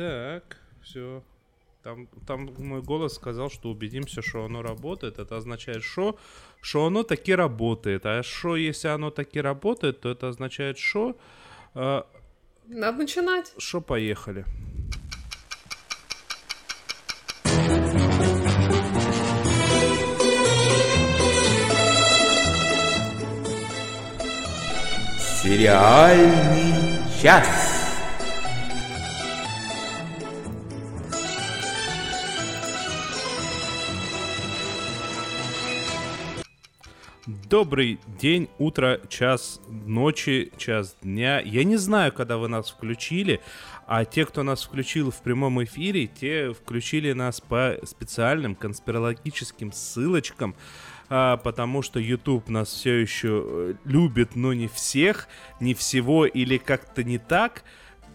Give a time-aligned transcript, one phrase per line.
[0.00, 1.22] Так, все.
[1.82, 5.18] Там, там мой голос сказал, что убедимся, что оно работает.
[5.18, 6.18] Это означает, что,
[6.62, 8.06] что оно таки работает.
[8.06, 11.18] А что, если оно таки работает, то это означает, что...
[11.74, 12.04] Э,
[12.66, 13.52] Надо начинать.
[13.58, 14.46] Что, поехали.
[25.42, 27.59] Сериальный час.
[37.50, 41.40] Добрый день, утро, час ночи, час дня.
[41.40, 43.40] Я не знаю, когда вы нас включили,
[43.88, 50.54] а те, кто нас включил в прямом эфире, те включили нас по специальным конспирологическим ссылочкам,
[51.08, 55.26] а, потому что YouTube нас все еще э, любит, но не всех,
[55.58, 57.64] не всего или как-то не так.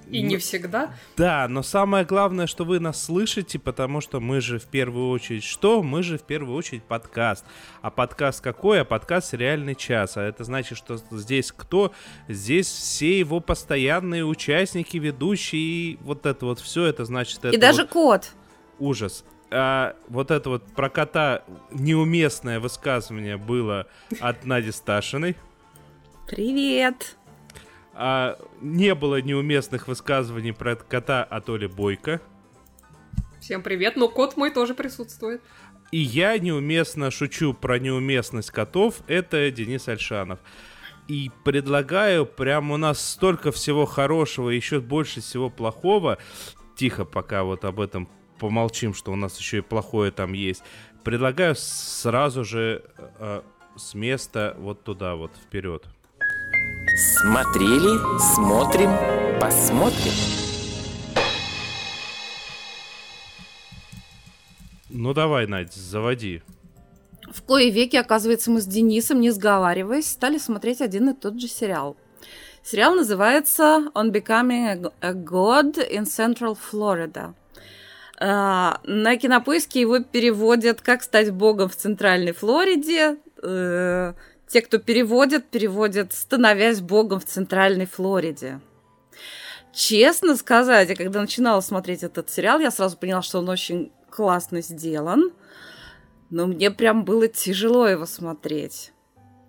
[0.09, 0.91] И не всегда.
[1.17, 5.43] Да, но самое главное, что вы нас слышите, потому что мы же в первую очередь
[5.43, 5.81] что?
[5.81, 7.45] Мы же в первую очередь подкаст.
[7.81, 8.81] А подкаст какой?
[8.81, 10.17] А подкаст «Реальный час».
[10.17, 11.91] А это значит, что здесь кто?
[12.27, 17.43] Здесь все его постоянные участники, ведущие, и вот это вот все, это значит...
[17.45, 18.31] И это даже вот кот.
[18.79, 19.25] ужас.
[19.51, 23.87] А, вот это вот про кота неуместное высказывание было
[24.19, 25.35] от Нади Сташиной.
[26.27, 27.15] Привет.
[27.97, 32.21] А, не было неуместных высказываний про кота от Оли Бойко.
[33.39, 35.41] Всем привет, но кот мой тоже присутствует.
[35.91, 38.95] И я неуместно шучу про неуместность котов.
[39.07, 40.39] Это Денис Альшанов.
[41.07, 46.17] И предлагаю, прям у нас столько всего хорошего, еще больше всего плохого.
[46.75, 48.09] Тихо, пока вот об этом
[48.39, 50.63] помолчим, что у нас еще и плохое там есть.
[51.05, 52.83] Предлагаю сразу же
[53.19, 53.41] э,
[53.77, 55.87] с места вот туда вот вперед.
[56.97, 58.89] Смотрели, смотрим,
[59.41, 60.13] посмотрим.
[64.89, 66.41] Ну давай, Надь, заводи.
[67.33, 71.49] В кои веки, оказывается, мы с Денисом, не сговариваясь, стали смотреть один и тот же
[71.49, 71.97] сериал.
[72.63, 77.33] Сериал называется On Becoming a God in Central Florida.
[78.21, 83.17] А, На кинопоиске его переводят «Как стать богом в Центральной Флориде».
[84.47, 88.59] Те, кто переводят, переводят «Становясь богом в Центральной Флориде».
[89.73, 94.61] Честно сказать, я когда начинала смотреть этот сериал, я сразу поняла, что он очень классно
[94.61, 95.31] сделан.
[96.29, 98.93] Но мне прям было тяжело его смотреть.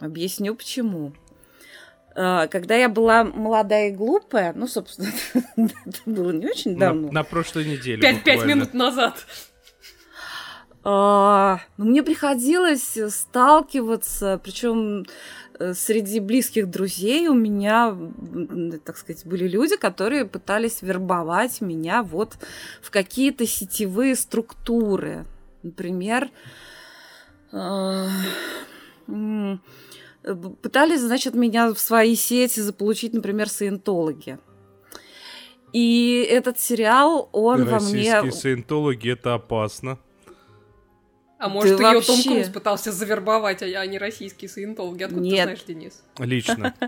[0.00, 1.12] Объясню почему.
[2.14, 5.08] А, Когда я была молодая и глупая, ну, собственно,
[5.56, 7.12] это было не очень На, давно.
[7.12, 8.20] на прошлой неделе.
[8.24, 9.14] Пять, минут назад.
[10.88, 15.04] А, ну, мне приходилось сталкиваться, причем
[15.72, 17.96] среди близких друзей у меня,
[18.84, 22.38] так сказать, были люди, которые пытались вербовать меня вот
[22.80, 25.26] в какие-то сетевые структуры.
[25.64, 26.30] Например,
[27.50, 28.08] м,
[30.22, 34.38] б- пытались, значит, меня в свои сети заполучить, например, саентологи.
[35.72, 38.20] И этот сериал, он во мне...
[38.20, 39.98] Российские саентологи, это опасно.
[41.38, 42.30] А может, ее Том вообще.
[42.30, 45.02] Круз пытался завербовать, а я не российские саентологи.
[45.02, 45.42] Откуда ты Нет.
[45.44, 46.02] знаешь, Денис?
[46.18, 46.74] Лично.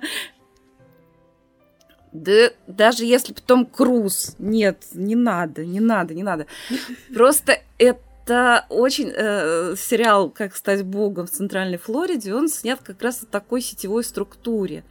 [2.11, 4.35] Да даже если бы Том Круз.
[4.39, 6.47] Нет, не надо, не надо, не надо.
[7.15, 13.19] Просто это очень э, сериал «Как стать богом в Центральной Флориде», он снят как раз
[13.19, 14.85] в такой сетевой структуре.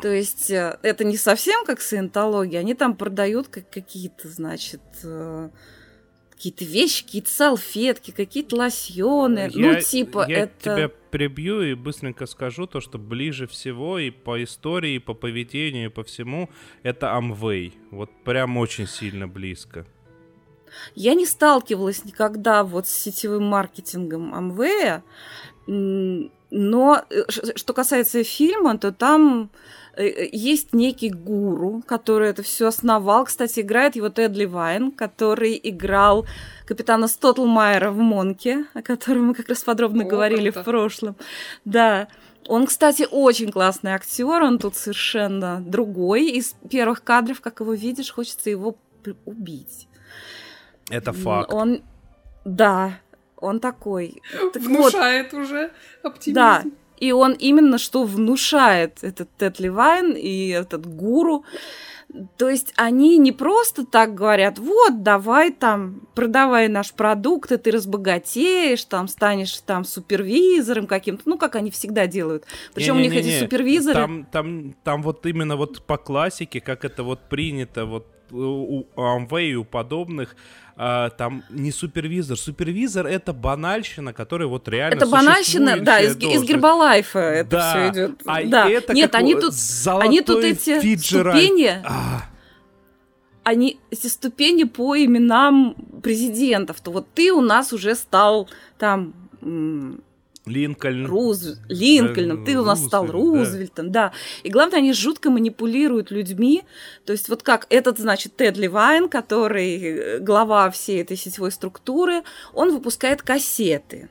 [0.00, 5.50] То есть э, это не совсем как саентология, они там продают как какие-то, значит, э,
[6.44, 9.50] какие-то вещи, какие-то салфетки, какие-то лосьоны.
[9.54, 10.62] ну, Я- типа, я это...
[10.76, 15.86] тебя прибью и быстренько скажу то, что ближе всего и по истории, и по поведению,
[15.86, 16.50] и по всему
[16.82, 17.72] это Амвей.
[17.90, 19.86] Вот прям очень сильно близко.
[20.94, 25.02] Я не сталкивалась никогда вот с сетевым маркетингом Amway,
[25.68, 27.22] м, но э,
[27.56, 29.50] что касается фильма, то там э, э,
[30.02, 33.24] есть некий гуру, который это все основал.
[33.24, 36.26] Кстати, играет его Тед Ливайн, который играл
[36.66, 40.62] капитана Стотлмайера в Монке, о котором мы как раз подробно О, говорили круто.
[40.62, 41.16] в прошлом.
[41.64, 42.08] Да.
[42.46, 46.26] Он, кстати, очень классный актер, он тут совершенно другой.
[46.26, 48.76] Из первых кадров, как его видишь, хочется его
[49.24, 49.88] убить.
[50.90, 51.52] Это факт.
[51.52, 51.82] Он,
[52.44, 52.98] да,
[53.36, 54.22] он такой.
[54.52, 55.70] Так вот, Внушает уже
[56.02, 56.34] оптимизм.
[56.34, 56.64] да,
[57.04, 61.44] и он именно что внушает этот Тед Ливайн и этот гуру.
[62.36, 67.72] То есть они не просто так говорят, вот, давай там, продавай наш продукт, и ты
[67.72, 72.44] разбогатеешь, там, станешь там супервизором каким-то, ну, как они всегда делают.
[72.72, 73.44] Причем у них эти Не-не-не-не.
[73.44, 73.94] супервизоры...
[73.94, 79.50] Там, там, там вот именно вот по классике, как это вот принято вот у Amway
[79.50, 80.36] и у подобных
[80.76, 82.36] а, там не супервизор.
[82.36, 86.42] Супервизор это банальщина, которая вот реально Это банальщина, да, из, из.
[86.42, 87.70] Гербалайфа это Да.
[87.70, 88.20] все идет.
[88.26, 88.68] А да.
[88.68, 89.54] это Нет, они тут,
[89.86, 91.36] они тут эти Фиджеральд.
[91.38, 92.22] ступени, А,
[93.44, 96.80] они эти ступени по именам президентов.
[96.80, 98.48] То вот ты у нас уже стал
[98.78, 99.14] там
[100.46, 101.06] Линкольн.
[101.06, 101.58] Руз...
[101.68, 103.38] Линкольном, Да, ты у нас стал Рузвельт, да.
[103.38, 104.12] Рузвельтом, да.
[104.42, 106.62] И главное, они жутко манипулируют людьми.
[107.06, 112.22] То есть вот как этот, значит, Тед Левайн, который э, глава всей этой сетевой структуры,
[112.52, 114.10] он выпускает кассеты.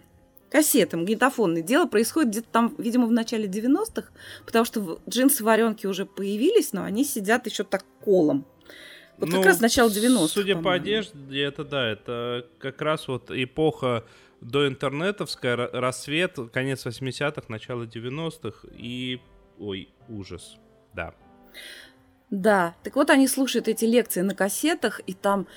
[0.49, 1.63] Кассеты, магнитофонные.
[1.63, 4.09] Дело происходит где-то там, видимо, в начале 90-х,
[4.45, 8.45] потому что джинсы-варенки уже появились, но они сидят еще так колом.
[9.17, 10.27] Вот Ну, как раз начало 90-х.
[10.27, 10.83] Судя по по-моему.
[10.83, 14.05] одежде, это да, это как раз вот эпоха
[14.43, 19.19] до интернетовская, ра- рассвет, конец 80-х, начало 90-х и...
[19.59, 20.57] Ой, ужас.
[20.93, 21.13] Да.
[22.29, 25.47] Да, так вот они слушают эти лекции на кассетах, и там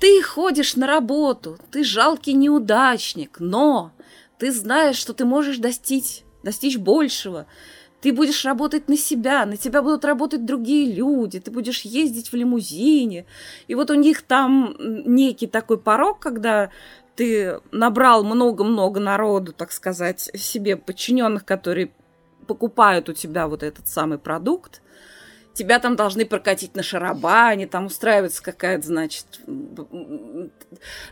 [0.00, 3.92] ты ходишь на работу, ты жалкий неудачник, но
[4.38, 7.46] ты знаешь, что ты можешь достичь, достичь большего.
[8.00, 12.34] Ты будешь работать на себя, на тебя будут работать другие люди, ты будешь ездить в
[12.34, 13.26] лимузине.
[13.68, 16.70] И вот у них там некий такой порог, когда
[17.16, 21.92] ты набрал много-много народу, так сказать, себе подчиненных, которые
[22.46, 24.82] покупают у тебя вот этот самый продукт,
[25.54, 29.26] тебя там должны прокатить на шарабане, там устраивается какая-то, значит,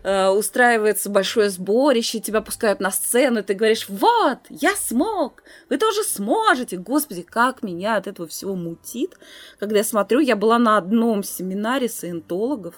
[0.02, 5.76] э, устраивается большое сборище, тебя пускают на сцену, и ты говоришь, вот, я смог, вы
[5.76, 6.78] тоже сможете.
[6.78, 9.18] Господи, как меня от этого всего мутит.
[9.58, 12.74] Когда я смотрю, я была на одном семинаре саентологов,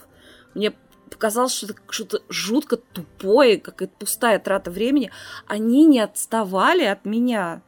[0.55, 0.73] мне
[1.13, 5.11] показалось, что это что-то жутко тупое, какая-то пустая трата времени.
[5.47, 7.63] Они не отставали от меня.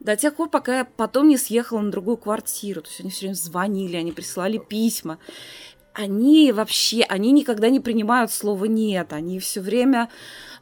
[0.00, 2.82] До тех пор, пока я потом не съехала на другую квартиру.
[2.82, 5.18] То есть они все время звонили, они присылали письма.
[5.94, 9.12] Они вообще, они никогда не принимают слово «нет».
[9.12, 10.08] Они все время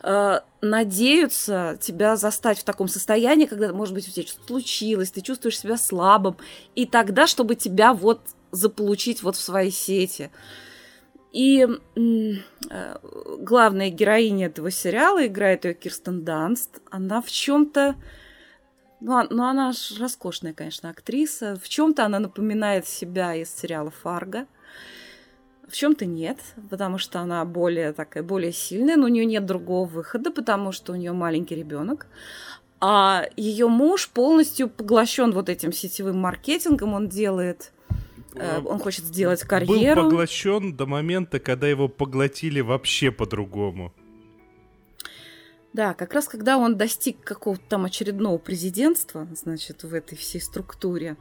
[0.02, 5.20] э, надеются тебя застать в таком состоянии, когда, может быть, у тебя что-то случилось, ты
[5.20, 6.36] чувствуешь себя слабым,
[6.74, 8.20] и тогда, чтобы тебя вот
[8.50, 10.30] заполучить вот в своей сети.
[11.32, 11.66] И
[11.96, 12.96] э,
[13.38, 16.80] главная героиня этого сериала играет ее Кирстен Данст.
[16.90, 17.94] Она в чем-то
[19.00, 21.56] ну, а- ну, она ж роскошная, конечно, актриса.
[21.62, 24.46] В чем-то она напоминает себя из сериала Фарго.
[25.66, 26.38] В чем-то нет,
[26.68, 30.92] потому что она более такая, более сильная, но у нее нет другого выхода, потому что
[30.92, 32.06] у нее маленький ребенок.
[32.80, 36.94] А ее муж полностью поглощен вот этим сетевым маркетингом.
[36.94, 37.72] Он делает,
[38.34, 40.02] он хочет сделать карьеру.
[40.02, 43.92] Был поглощен до момента, когда его поглотили вообще по-другому.
[45.72, 51.16] Да, как раз когда он достиг какого-то там очередного президентства, значит, в этой всей структуре,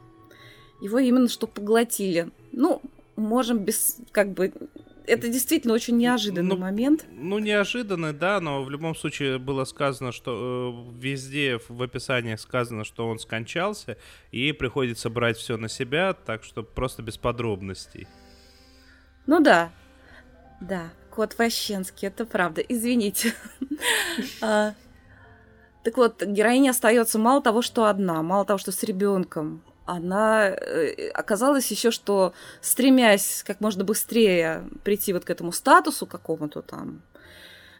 [0.80, 2.30] его именно что поглотили.
[2.52, 2.82] Ну,
[3.16, 4.52] можем без, как бы,
[5.10, 7.04] это действительно очень неожиданный Ну, момент.
[7.10, 12.84] Ну, неожиданно, да, но в любом случае было сказано, что э, везде в описаниях сказано,
[12.84, 13.96] что он скончался,
[14.30, 18.06] и приходится брать все на себя, так что просто без подробностей.
[19.26, 19.70] Ну да,
[20.60, 23.34] да, кот Ващенский, это правда, извините.
[24.42, 24.74] А,
[25.82, 29.62] Так вот, героиня остается мало того, что одна, мало того, что с ребенком.
[29.90, 36.62] Она э, оказалось еще, что стремясь как можно быстрее прийти вот к этому статусу какому-то
[36.62, 37.02] там,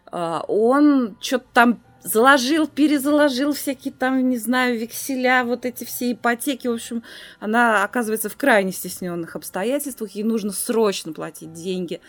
[0.06, 6.66] а, он что-то там заложил, перезаложил всякие там, не знаю, векселя, вот эти все ипотеки.
[6.66, 7.04] В общем,
[7.38, 10.10] она оказывается в крайне стесненных обстоятельствах.
[10.10, 12.00] Ей нужно срочно платить деньги.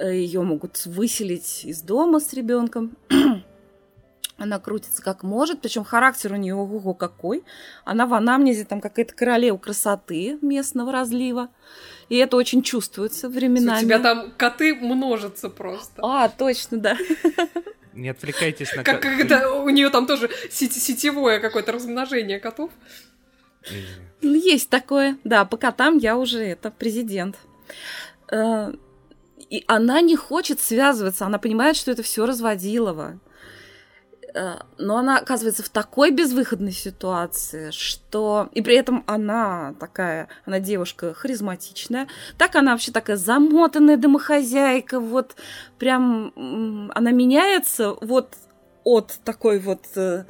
[0.00, 2.96] Ее могут выселить из дома с ребенком.
[4.38, 7.42] Она крутится как может, причем характер у нее ого какой.
[7.84, 11.48] Она в анамнезе там какая-то королева красоты местного разлива.
[12.08, 13.78] И это очень чувствуется временами.
[13.78, 16.00] У тебя там коты множатся просто.
[16.04, 16.96] А, точно, да.
[17.94, 18.84] Не отвлекайтесь на...
[18.84, 22.70] Как, ко- как это у нее там тоже сетевое какое-то размножение котов.
[24.22, 25.18] Ну, Есть такое.
[25.24, 27.36] Да, по котам я уже это президент.
[28.30, 28.72] Э,
[29.50, 33.18] И она не хочет связываться, она понимает, что это все разводилово.
[34.34, 38.48] Э, Но она оказывается в такой безвыходной ситуации, что...
[38.52, 42.08] И при этом она такая, она девушка харизматичная.
[42.36, 45.36] Так она вообще такая замотанная домохозяйка, вот
[45.78, 46.32] прям
[46.94, 48.34] она меняется вот
[48.84, 50.24] от такой вот э,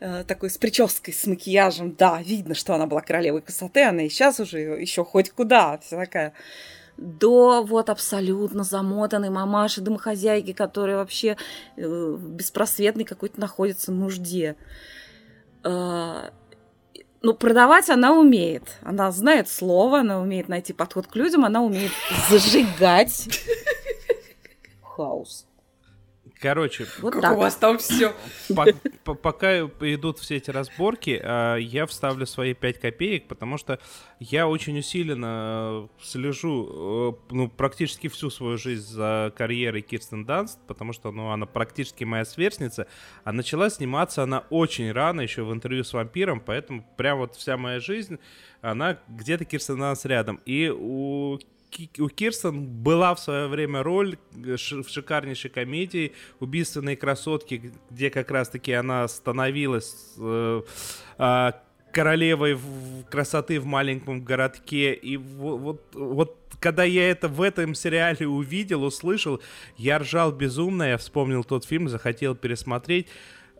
[0.00, 1.94] э, такой с прической, с макияжем.
[1.94, 5.96] Да, видно, что она была королевой красоты, она и сейчас уже еще хоть куда, вся
[5.96, 6.34] такая
[7.02, 11.36] до вот абсолютно замотанной мамаши, домохозяйки, которая вообще
[11.76, 14.56] э, в беспросветной какой-то находится нужде.
[15.64, 16.30] Э,
[17.22, 18.78] Ну, продавать она умеет.
[18.82, 21.92] Она знает слово, она умеет найти подход к людям, она умеет
[22.30, 23.28] зажигать
[24.82, 25.46] хаос.
[26.42, 27.36] Короче, Вот Как так.
[27.36, 28.12] у вас там все.
[28.54, 28.66] по-
[29.04, 33.78] по- пока идут все эти разборки, а, я вставлю свои 5 копеек, потому что
[34.18, 40.58] я очень усиленно э, слежу, э, ну, практически всю свою жизнь за карьерой Кирстен Данст,
[40.66, 42.88] потому что, ну, она практически моя сверстница,
[43.22, 47.56] а начала сниматься она очень рано, еще в интервью с вампиром, поэтому прям вот вся
[47.56, 48.18] моя жизнь,
[48.62, 50.40] она где-то Кирстен Данст рядом.
[50.44, 51.38] И у
[51.98, 58.30] у Кирстен была в свое время роль э, в шикарнейшей комедии «Убийственные красотки», где как
[58.30, 60.62] раз-таки она становилась э,
[61.18, 61.62] а,
[61.92, 62.58] королевой
[63.10, 64.94] красоты в маленьком городке.
[64.94, 69.40] И во- вот, вот когда я это в этом сериале увидел, услышал,
[69.76, 73.08] я ржал безумно, я вспомнил тот фильм, захотел пересмотреть.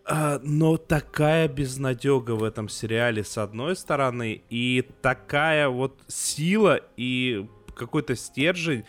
[0.04, 7.46] А, Но такая безнадега в этом сериале с одной стороны, и такая вот сила и
[7.74, 8.84] какой-то стержень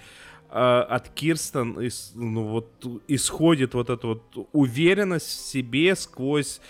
[0.50, 6.62] а, от Кирстен ис- ну, вот, исходит вот эта вот уверенность в себе сквозь,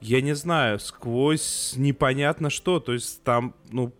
[0.00, 2.78] я не знаю, сквозь непонятно что.
[2.80, 3.92] То есть там, ну,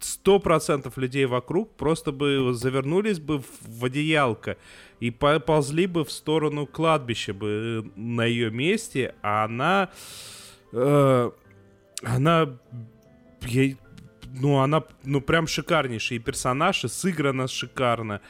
[0.00, 4.56] сто процентов людей вокруг просто бы завернулись бы в, одеялко
[4.98, 9.90] и поползли бы в сторону кладбища бы э, на ее месте, а она,
[10.72, 11.30] э,
[12.02, 12.58] она,
[13.42, 13.76] я-
[14.34, 18.20] ну она, ну прям шикарнейший и персонаж, и сыграна шикарно.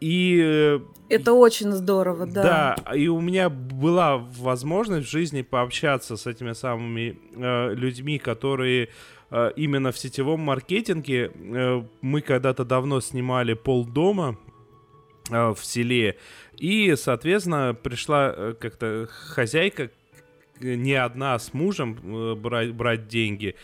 [0.00, 2.76] И э, Это очень здорово, да.
[2.86, 8.90] да, и у меня была возможность в жизни пообщаться с этими самыми э, людьми, которые
[9.30, 11.32] э, именно в сетевом маркетинге.
[11.34, 14.38] э, мы когда-то давно снимали полдома
[15.30, 16.16] э, в селе,
[16.56, 19.90] и, соответственно, пришла э, как-то хозяйка
[20.60, 23.54] не одна с мужем э, брать, брать деньги.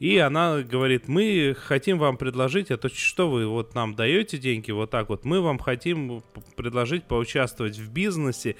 [0.00, 4.70] И она говорит, мы хотим вам предложить, а то что вы вот нам даете деньги
[4.70, 6.22] вот так вот, мы вам хотим
[6.56, 8.56] предложить поучаствовать в бизнесе.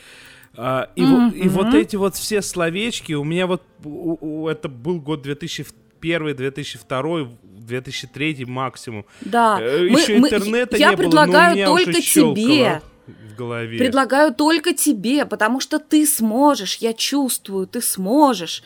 [0.56, 4.68] А, и, во- и вот эти вот все словечки, у меня вот, у- у- это
[4.68, 9.04] был год 2001, 2002, 2003 максимум.
[9.22, 9.58] Да.
[9.60, 12.36] Э, Мы- Еще мы- интернета я не было, но у предлагаю меня уже только щелкало
[12.46, 12.82] тебе.
[13.06, 13.78] В голове.
[13.78, 18.62] Предлагаю только тебе, потому что ты сможешь, я чувствую, ты сможешь.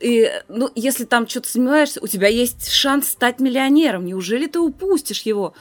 [0.00, 4.04] И, ну, если там что-то сомневаешься, у тебя есть шанс стать миллионером.
[4.04, 5.54] Неужели ты упустишь его?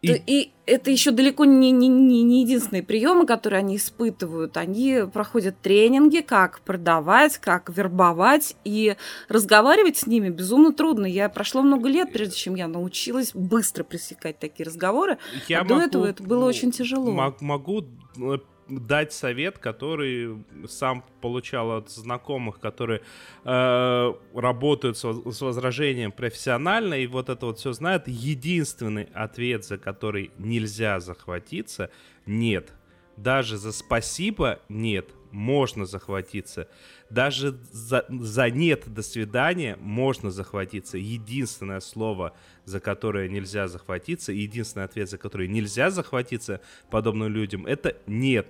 [0.00, 4.56] И- И, это еще далеко не, не, не, не единственные приемы, которые они испытывают.
[4.56, 8.54] Они проходят тренинги, как продавать, как вербовать.
[8.64, 8.96] И
[9.28, 11.06] разговаривать с ними безумно трудно.
[11.06, 15.18] Я прошло много лет, прежде чем я научилась быстро пресекать такие разговоры.
[15.48, 17.10] Я А до могу, этого это было очень тяжело.
[17.10, 17.84] мог- могу
[18.20, 18.38] э,
[18.68, 23.02] дать совет, который сам получал от знакомых, которые
[23.44, 28.06] э, работают с, с возражением профессионально и вот это вот все знают.
[28.06, 31.90] Единственный ответ, за который нельзя захватиться,
[32.26, 32.72] нет.
[33.16, 35.10] Даже за спасибо нет.
[35.30, 36.68] Можно захватиться.
[37.10, 40.98] Даже за, за нет до свидания можно захватиться.
[40.98, 47.96] Единственное слово, за которое нельзя захватиться, единственный ответ, за который нельзя захватиться подобным людям, это
[48.06, 48.48] нет.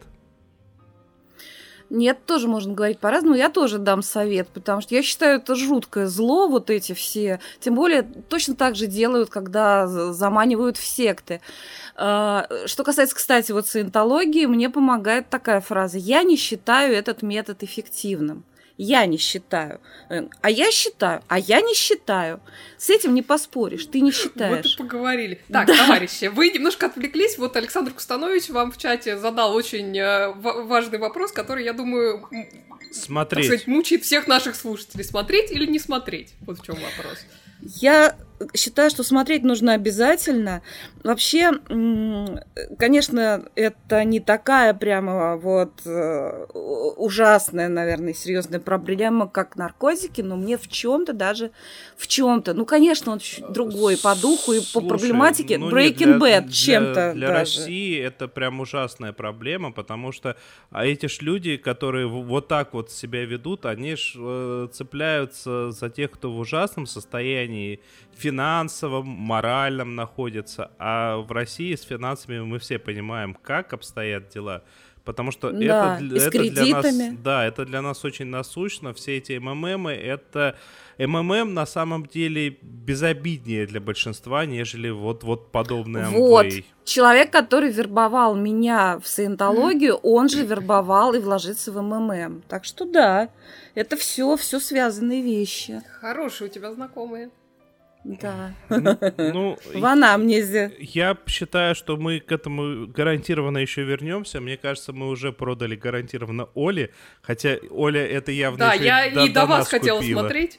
[1.90, 3.34] Нет, тоже можно говорить по-разному.
[3.34, 7.40] Я тоже дам совет, потому что я считаю, это жуткое зло, вот эти все.
[7.60, 11.40] Тем более, точно так же делают, когда заманивают в секты.
[11.96, 15.96] А, Что касается, кстати, вот саентологии, мне помогает такая фраза.
[15.96, 18.44] Я не считаю этот метод эффективным.
[18.80, 19.80] Я не считаю.
[20.08, 21.20] Э, А я считаю.
[21.28, 22.40] А я не считаю.
[22.78, 23.86] С этим не поспоришь.
[23.86, 24.76] Ты не Вот и считаешь.
[24.76, 25.40] поговорили.
[25.52, 27.38] Так, товарищи, вы немножко отвлеклись.
[27.38, 32.26] Вот Александр Кустанович вам в чате задал очень э, ва- важный вопрос, который, я думаю,
[32.92, 33.46] Смотреть.
[33.46, 35.04] сказать, мучает всех наших слушателей.
[35.04, 36.34] Смотреть или не смотреть?
[36.42, 37.18] Вот в чем вопрос.
[37.60, 38.16] Я
[38.54, 40.62] считаю, что смотреть нужно обязательно.
[41.04, 41.50] Вообще,
[42.78, 46.46] конечно, это не такая прямо вот э,
[46.96, 51.50] ужасная, наверное, серьезная проблема, как наркотики, но мне в чем-то даже
[51.96, 52.54] в чем-то.
[52.54, 55.58] Ну, конечно, он другой по духу и по Слушай, проблематике.
[55.58, 57.40] ну Breaking для- Bad для- чем-то Для даже.
[57.60, 60.36] России это прям ужасная проблема, потому что
[60.70, 65.90] а эти ж люди, которые вот так вот себя ведут, они ж э, цепляются за
[65.90, 67.80] тех, кто в ужасном состоянии
[68.28, 70.70] финансовом, моральном находится.
[70.78, 74.62] А в России с финансами мы все понимаем, как обстоят дела.
[75.04, 77.16] Потому что Да, это, это для нас, кредитами.
[77.24, 78.92] да, это для нас очень насущно.
[78.92, 80.54] Все эти МММы, это
[80.98, 86.46] МММ на самом деле безобиднее для большинства, нежели вот вот подобные Вот.
[86.46, 86.64] Amway.
[86.84, 92.42] Человек, который вербовал меня в саентологию, он же вербовал и вложится в МММ.
[92.46, 93.30] Так что да,
[93.74, 95.80] это все, все связанные вещи.
[96.00, 97.30] Хорошие у тебя знакомые.
[98.04, 98.52] Да.
[98.68, 100.72] Ну, В анамнезе.
[100.78, 104.40] Я считаю, что мы к этому гарантированно еще вернемся.
[104.40, 106.90] Мне кажется, мы уже продали гарантированно Оле,
[107.22, 110.20] хотя Оля это явно Да, я до- и до вас хотела купила.
[110.20, 110.58] смотреть.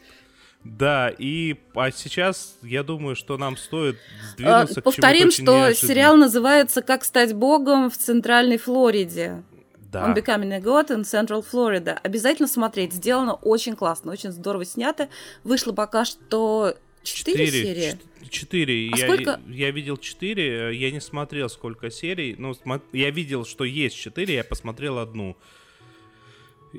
[0.65, 5.73] Да, и а сейчас я думаю, что нам стоит А, сдвинуться к Повторим, что неожиданному.
[5.75, 9.43] сериал называется «Как стать богом в Центральной Флориде».
[9.77, 10.05] Да.
[10.05, 11.97] On Becoming a God in Central Florida.
[12.03, 12.93] Обязательно смотреть.
[12.93, 15.07] Сделано очень классно, очень здорово снято.
[15.45, 17.91] Вышло пока что четыре серии.
[17.91, 18.89] Чет- Четыре.
[18.93, 22.35] А я, сколько- я видел четыре, э, я не смотрел, сколько серий.
[22.37, 25.35] Ну, смо- я видел, что есть четыре, я посмотрел одну.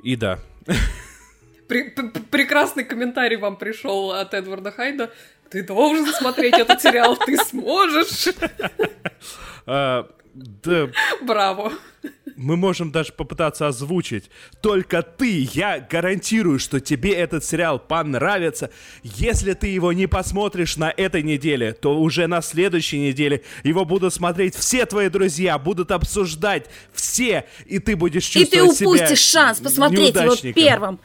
[0.05, 0.39] И да.
[1.67, 5.13] Прекрасный комментарий вам пришел от Эдварда Хайда.
[5.51, 8.29] Ты должен смотреть этот сериал, ты сможешь.
[10.35, 10.89] Да,
[11.23, 11.73] Браво.
[12.37, 14.31] мы можем даже попытаться озвучить.
[14.63, 18.71] Только ты, я гарантирую, что тебе этот сериал понравится.
[19.03, 24.15] Если ты его не посмотришь на этой неделе, то уже на следующей неделе его будут
[24.15, 29.21] смотреть все твои друзья, будут обсуждать все, и ты будешь И ты чувствовать себя упустишь
[29.21, 31.01] шанс посмотреть его первым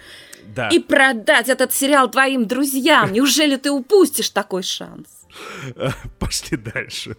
[0.55, 0.70] Да.
[0.70, 3.12] и продать этот сериал твоим друзьям.
[3.12, 5.08] Неужели ты упустишь такой шанс?
[6.20, 7.17] Пошли дальше.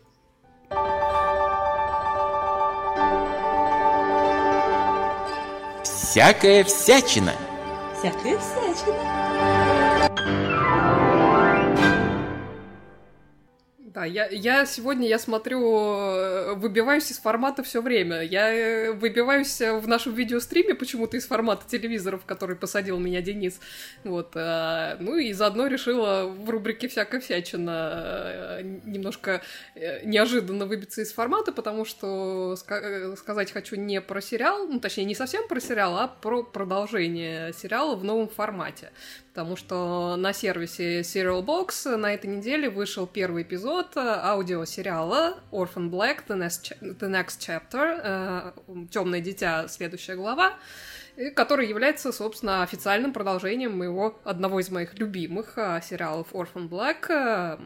[6.08, 7.32] Всякая всячина.
[7.98, 10.06] Всякая всячина.
[13.96, 18.20] Да, я, я сегодня, я смотрю, э, выбиваюсь из формата все время.
[18.20, 23.22] Я э, выбиваюсь э, в нашем видеостриме почему-то из формата телевизора, в который посадил меня
[23.22, 23.58] Денис.
[24.04, 24.34] Вот.
[24.34, 29.40] Ну и заодно решила в рубрике «Всякая всячина» немножко
[30.04, 35.14] неожиданно выбиться из формата, потому что ска- сказать хочу не про сериал, ну точнее не
[35.14, 38.90] совсем про сериал, а про продолжение сериала в новом формате.
[39.36, 45.90] Потому что на сервисе Serial Box на этой неделе вышел первый эпизод э, аудиосериала Orphan
[45.90, 46.20] Black.
[46.26, 48.54] The Next, The Next Chapter,
[48.88, 50.54] Темное дитя, следующая глава,
[51.34, 57.58] который является, собственно, официальным продолжением моего одного из моих любимых э, сериалов Orphan Black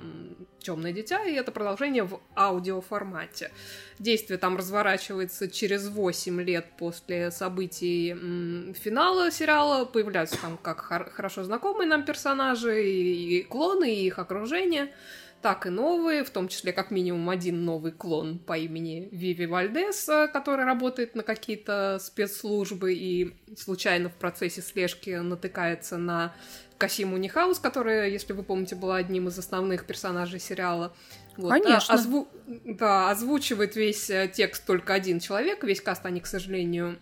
[0.61, 3.51] Темное дитя, и это продолжение в аудиоформате.
[3.99, 8.15] Действие там разворачивается через 8 лет после событий
[8.75, 9.87] финала сериала.
[9.87, 14.93] Появляются там как хор- хорошо знакомые нам персонажи, и клоны, и их окружение,
[15.43, 20.05] так и новые, в том числе как минимум один новый клон по имени Виви Вальдес,
[20.33, 26.35] который работает на какие-то спецслужбы и случайно в процессе слежки натыкается на
[26.79, 30.95] Касиму Нихаус, которая, если вы помните, была одним из основных персонажей сериала.
[31.37, 31.51] Вот.
[31.51, 31.95] Конечно.
[31.95, 32.29] А, озву-
[32.65, 36.99] Да, озвучивает весь э, текст только один человек, весь каст они, к сожалению,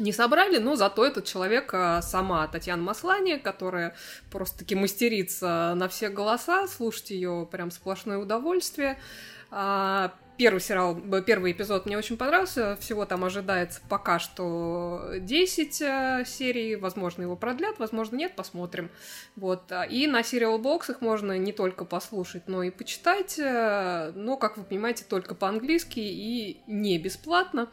[0.00, 3.94] не собрали, но зато этот человек а, сама Татьяна Маслани, которая
[4.30, 8.98] просто-таки мастерица на все голоса, слушать ее прям сплошное удовольствие.
[9.50, 12.78] А, Первый сериал, первый эпизод мне очень понравился.
[12.80, 16.76] Всего там ожидается пока что 10 э, серий.
[16.76, 18.88] Возможно, его продлят, возможно, нет, посмотрим.
[19.36, 19.70] Вот.
[19.70, 23.38] а, И на Serial Box их можно не только послушать, но и почитать.
[23.38, 27.68] Но, как вы понимаете, только по-английски и не бесплатно.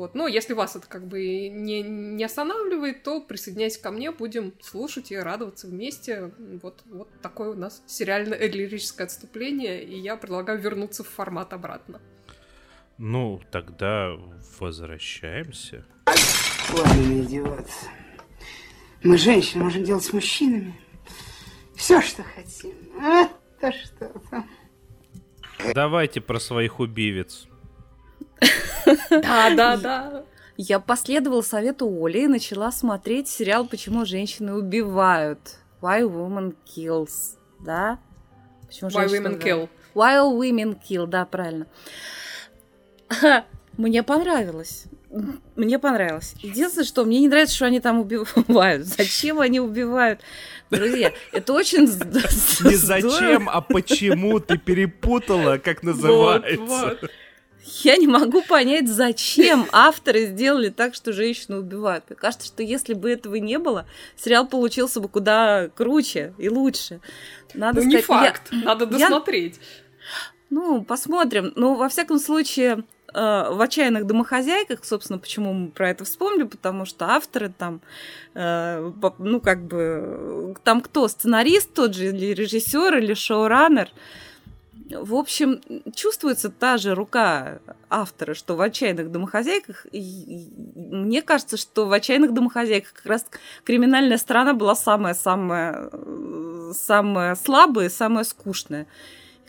[0.00, 0.14] Вот.
[0.14, 5.12] Но если вас это как бы не, не останавливает, то присоединяйтесь ко мне, будем слушать
[5.12, 6.32] и радоваться вместе.
[6.62, 12.00] Вот, вот такое у нас сериальное лирическое отступление, и я предлагаю вернуться в формат обратно.
[12.96, 14.16] Ну, тогда
[14.58, 15.84] возвращаемся.
[16.72, 17.68] Ладно, идиот.
[19.02, 20.80] Мы, женщины, можем делать с мужчинами
[21.74, 22.72] все, что хотим.
[23.02, 23.28] А,
[23.60, 24.44] то что-то.
[25.74, 27.49] Давайте про своих убивец.
[29.10, 30.24] Да, да, да.
[30.56, 35.56] Я последовала совету Оли и начала смотреть сериал «Почему женщины убивают».
[35.80, 37.98] Why Women Kills, да?
[38.66, 39.44] Почему Why женщины Women убивают?
[39.44, 39.68] Kill.
[39.94, 41.66] While Women Kill, да, правильно.
[43.76, 44.86] Мне понравилось.
[45.56, 46.34] Мне понравилось.
[46.40, 48.86] Единственное, что мне не нравится, что они там убивают.
[48.96, 50.20] Зачем они убивают?
[50.70, 56.98] Друзья, это очень Не зачем, а почему ты перепутала, как называется.
[57.64, 62.04] Я не могу понять, зачем авторы сделали так, что женщину убивают.
[62.08, 67.00] Мне кажется, что если бы этого не было, сериал получился бы куда круче и лучше.
[67.54, 69.60] Надо Ну, не сказать, я- факт, надо я- досмотреть.
[70.48, 71.52] Ну, посмотрим.
[71.54, 73.20] Ну, во всяком случае, э,
[73.52, 77.80] в «Отчаянных домохозяйках», собственно, почему мы про это вспомнили, потому что авторы там,
[78.34, 83.90] э, ну, как бы, там кто, сценарист тот же, или режиссер, или шоураннер.
[84.90, 85.60] В общем,
[85.94, 89.86] чувствуется та же рука автора, что в «Отчаянных домохозяйках».
[89.92, 93.26] И- мне кажется, что в «Отчаянных домохозяйках» как раз
[93.64, 95.90] криминальная сторона была самая-самая
[96.72, 98.86] самая слабая самая скучная.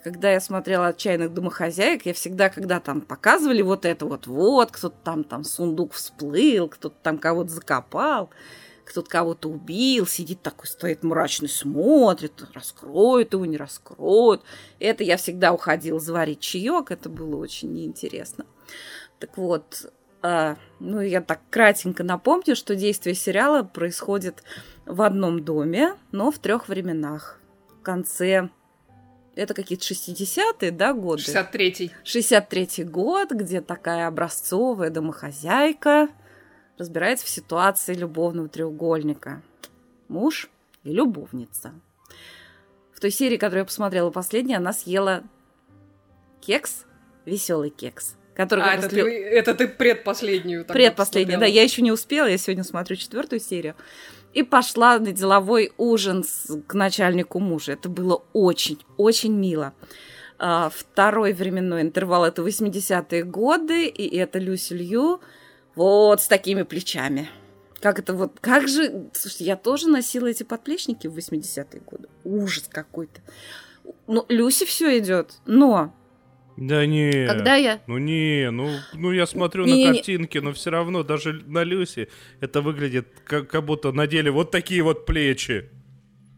[0.04, 4.96] Когда я смотрела «Отчаянных домохозяек», я всегда, когда там показывали вот это вот, вот, кто-то
[5.04, 8.32] там, там сундук всплыл, кто-то там кого-то закопал,
[8.92, 14.42] кто-то кого-то убил, сидит такой, стоит мрачный, смотрит, раскроет его, не раскроет.
[14.80, 18.46] Это я всегда уходила заварить чаек, это было очень неинтересно.
[19.20, 24.44] Так вот, а, ну, я так кратенько напомню, что действие сериала происходит
[24.86, 27.40] в одном доме, но в трех временах.
[27.80, 28.50] В конце...
[29.34, 31.22] Это какие-то 60-е, да, годы?
[31.22, 31.94] 63-й.
[32.04, 36.10] 63 год, где такая образцовая домохозяйка
[36.82, 39.42] разбирается в ситуации любовного треугольника.
[40.08, 40.50] Муж
[40.84, 41.74] и любовница.
[42.94, 45.24] В той серии, которую я посмотрела последней, она съела
[46.42, 46.86] кекс,
[47.26, 50.62] веселый кекс, который А, это раз ты, это ты предпоследнюю.
[50.66, 53.76] тогда Предпоследняя, да, я еще не успела, я сегодня смотрю четвертую серию.
[54.34, 57.74] И пошла на деловой ужин с- к начальнику мужа.
[57.74, 59.74] Это было очень, очень мило.
[60.40, 65.22] А, Второй временной интервал это 80-е годы, и это Люси Лью
[65.76, 67.30] вот с такими плечами.
[67.80, 69.10] Как это вот, как же...
[69.14, 72.10] Слушайте, я тоже носила эти подплечники в 80-е годы.
[72.24, 73.22] Ужас какой-то.
[74.08, 75.94] Ну, Люси все идет, но
[76.58, 77.26] Да не.
[77.28, 77.82] когда я...
[77.88, 79.88] Ну не, ну, ну я смотрю Не-не-не.
[79.88, 84.52] на картинки, но все равно даже на Люси это выглядит как, как будто надели вот
[84.52, 85.70] такие вот плечи.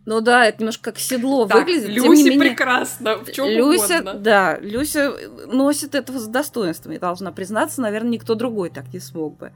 [0.05, 1.89] Ну да, это немножко как седло Так, выглядит.
[1.89, 4.13] Люси не менее- прекрасно, в чем Люся, угодно.
[4.15, 5.13] да, Люся
[5.47, 9.53] носит этого с достоинством, я должна признаться, наверное, никто другой так не смог бы.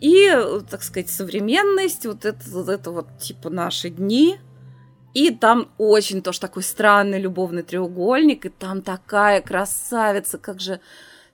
[0.00, 0.28] И,
[0.68, 4.38] так сказать, современность, вот это вот, это вот типа наши дни,
[5.14, 10.80] и там очень тоже такой странный любовный треугольник, и там такая красавица, как же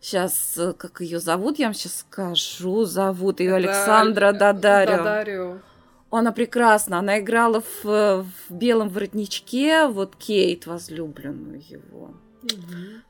[0.02, 4.96] сейчас, как ее зовут, я вам сейчас скажу, зовут ее Это Александра Дадарио.
[4.98, 5.56] Дадарио.
[6.10, 6.98] Она прекрасна.
[6.98, 12.14] Она играла в, э, в белом воротничке, вот Кейт, возлюбленную его,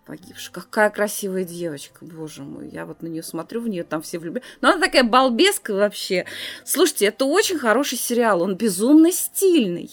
[0.06, 0.52] погибшую.
[0.52, 2.68] Какая красивая девочка, боже мой.
[2.68, 4.44] Я вот на нее смотрю, в нее там все влюблены.
[4.60, 6.26] Но она такая балбеска вообще.
[6.64, 8.42] Слушайте, это очень хороший сериал.
[8.42, 9.90] Он безумно стильный.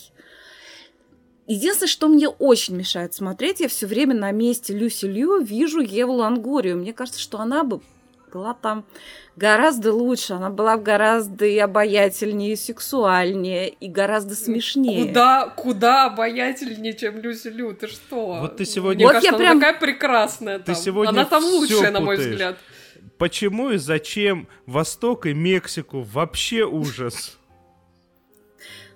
[1.48, 6.14] Единственное, что мне очень мешает смотреть, я все время на месте Люси Лью вижу Еву
[6.14, 6.78] Лангорию.
[6.78, 7.82] Мне кажется, что она бы
[8.32, 8.86] была там
[9.36, 15.08] гораздо лучше, она была гораздо и обаятельнее, и сексуальнее, и гораздо смешнее.
[15.08, 18.38] Куда, куда обаятельнее, чем Люси Лю, ты что?
[18.42, 20.76] Вот ты сегодня- Мне Вот кажется, я она прям- такая прекрасная Ты там.
[20.76, 22.32] сегодня Она там лучшая, на мой путаешь.
[22.34, 22.58] взгляд.
[23.18, 26.02] Почему и зачем Восток и Мексику?
[26.02, 27.38] Вообще ужас.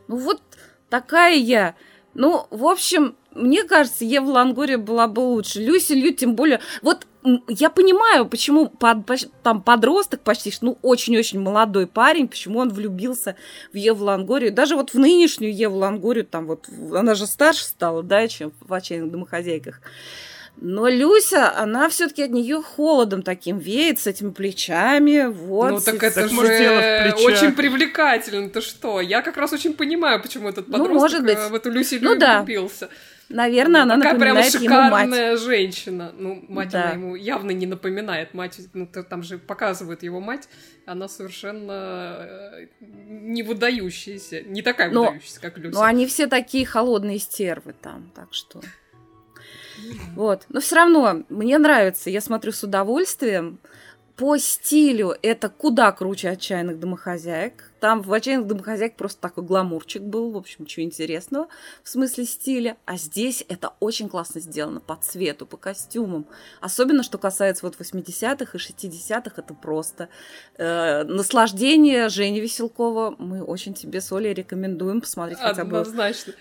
[0.07, 0.41] Ну вот
[0.89, 1.75] такая я.
[2.15, 5.61] Ну, в общем, мне кажется, Ева Лангория была бы лучше.
[5.61, 6.61] Люси Лью, тем более...
[6.81, 7.05] Вот
[7.47, 13.35] я понимаю, почему под- там подросток почти, ну, очень-очень молодой парень, почему он влюбился
[13.73, 14.53] в Еву Лангорию.
[14.53, 18.73] Даже вот в нынешнюю Еву Лангорию, там вот, она же старше стала, да, чем в
[18.73, 19.81] «Отчаянных домохозяйках».
[20.57, 25.71] Но Люся, она все-таки от нее холодом таким веет, с этими плечами, вот.
[25.71, 29.01] ну так это Так, же очень привлекательно, ты что?
[29.01, 31.37] Я как раз очень понимаю, почему этот Ну, подросток может быть.
[31.37, 32.39] э, в эту Люси Ну да.
[32.39, 32.89] влюбился.
[33.27, 34.83] Наверное, она такая прям напоминает ему мать.
[35.03, 36.11] шикарная женщина.
[36.15, 36.83] Ну, мать Да.
[36.83, 38.35] она ему явно не напоминает.
[38.35, 40.47] Мать, ну, там же показывают его мать,
[40.85, 44.41] она совершенно э, не выдающаяся.
[44.41, 45.75] Не такая Но- выдающаяся, как Люся.
[45.79, 48.61] Ну, они все такие холодные стервы там, так что...
[50.15, 50.45] Вот.
[50.49, 53.59] Но все равно мне нравится, я смотрю с удовольствием.
[54.15, 57.71] По стилю это куда круче отчаянных домохозяек.
[57.85, 61.49] Там в отчаянных домохозяек просто такой гламурчик был, в общем, ничего интересного
[61.83, 62.77] в смысле стиля.
[62.85, 66.25] А здесь это очень классно сделано по цвету, по костюмам.
[66.61, 70.09] Особенно, что касается вот 80-х и 60-х, это просто
[70.57, 73.17] э, наслаждение Жени Веселкова.
[73.19, 75.85] Мы очень тебе с Олей рекомендуем посмотреть хотя бы.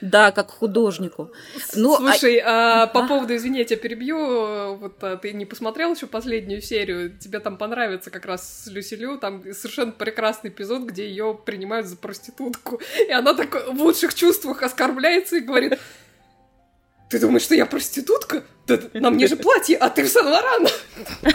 [0.01, 1.31] Да, как художнику.
[1.75, 3.09] Ну, а- Слушай, а, по Да.
[3.09, 7.59] поводу, извини, я тебя перебью, вот а, ты не посмотрел еще последнюю серию, тебе там
[7.59, 12.81] понравится как раз с Люси Лю, там совершенно прекрасный эпизод, где ее принимают за проститутку,
[13.07, 15.79] и она так в лучших чувствах оскорбляется и говорит,
[17.11, 18.45] ты думаешь, что я проститутка?
[18.67, 20.67] Да, на мне же платье, а ты в Сан-Лоран.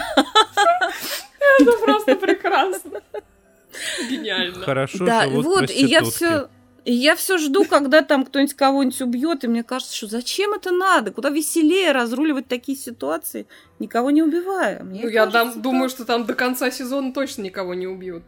[1.60, 3.00] Это просто прекрасно.
[4.08, 4.64] Гениально.
[4.64, 6.48] Хорошо да, живут вот, и я все
[6.84, 10.70] И я все жду, когда там кто-нибудь кого-нибудь убьет, и мне кажется, что зачем это
[10.70, 11.12] надо?
[11.12, 13.46] Куда веселее разруливать такие ситуации,
[13.78, 14.82] никого не убивая.
[14.82, 18.22] Мне ну, я кажется, дам, думаю, что там до конца сезона точно никого не убьют.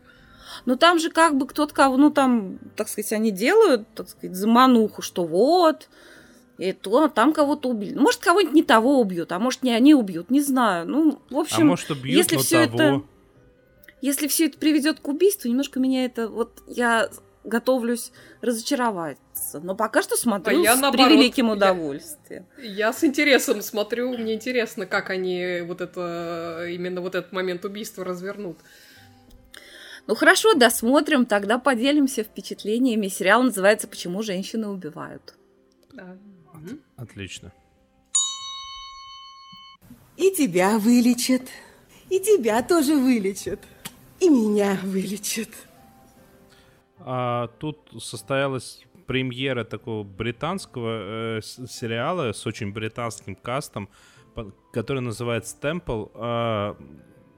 [0.65, 4.37] Но там же как бы кто-то кого, ну там, так сказать, они делают, так сказать,
[4.37, 5.88] замануху, что вот,
[6.59, 7.95] и то там кого-то убили.
[7.99, 10.87] Может, кого-нибудь не того убьют, а может, не они убьют, не знаю.
[10.88, 12.85] Ну, в общем, а может, убьют, если все того.
[12.85, 13.03] это,
[14.01, 17.09] если все это приведет к убийству, немножко меня это, вот я
[17.45, 19.61] готовлюсь разочароваться.
[19.61, 22.47] Но пока что смотрю А я с наоборот, превеликим я- удовольствием.
[22.62, 28.05] Я с интересом смотрю, мне интересно, как они вот это, именно вот этот момент убийства
[28.05, 28.59] развернут.
[30.07, 33.09] Ну хорошо, досмотрим, тогда поделимся впечатлениями.
[33.09, 35.35] Сериал называется «Почему женщины убивают».
[35.93, 36.17] Да.
[36.97, 37.53] Отлично.
[40.17, 41.43] И тебя вылечат.
[42.11, 43.61] И тебя тоже вылечат.
[44.21, 45.49] И меня вылечат.
[46.99, 53.88] А, тут состоялась премьера такого британского э, сериала с очень британским кастом,
[54.73, 56.07] который называется Темпл.
[56.15, 56.77] А,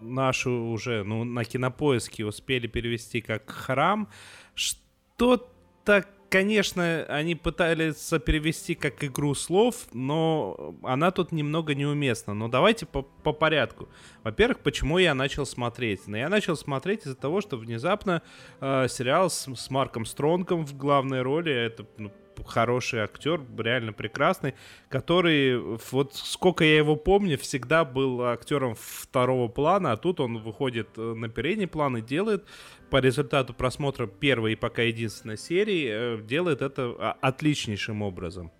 [0.01, 4.09] наши уже ну, на кинопоиске успели перевести как храм.
[4.55, 12.35] Что-то, конечно, они пытались перевести как игру слов, но она тут немного неуместна.
[12.35, 13.89] Но давайте по, по порядку.
[14.23, 16.07] Во-первых, почему я начал смотреть?
[16.07, 18.23] Ну, я начал смотреть из-за того, что внезапно
[18.61, 22.11] э, сериал с, с Марком Стронгом в главной роли, это ну,
[22.45, 24.55] хороший актер, реально прекрасный,
[24.89, 25.59] который,
[25.91, 31.15] вот сколько я его помню, всегда был актером второго плана, а тут он выходит э,
[31.15, 32.45] на передний план и делает
[32.91, 38.53] по результату просмотра первой и пока единственной серии, э, делает это а, отличнейшим образом.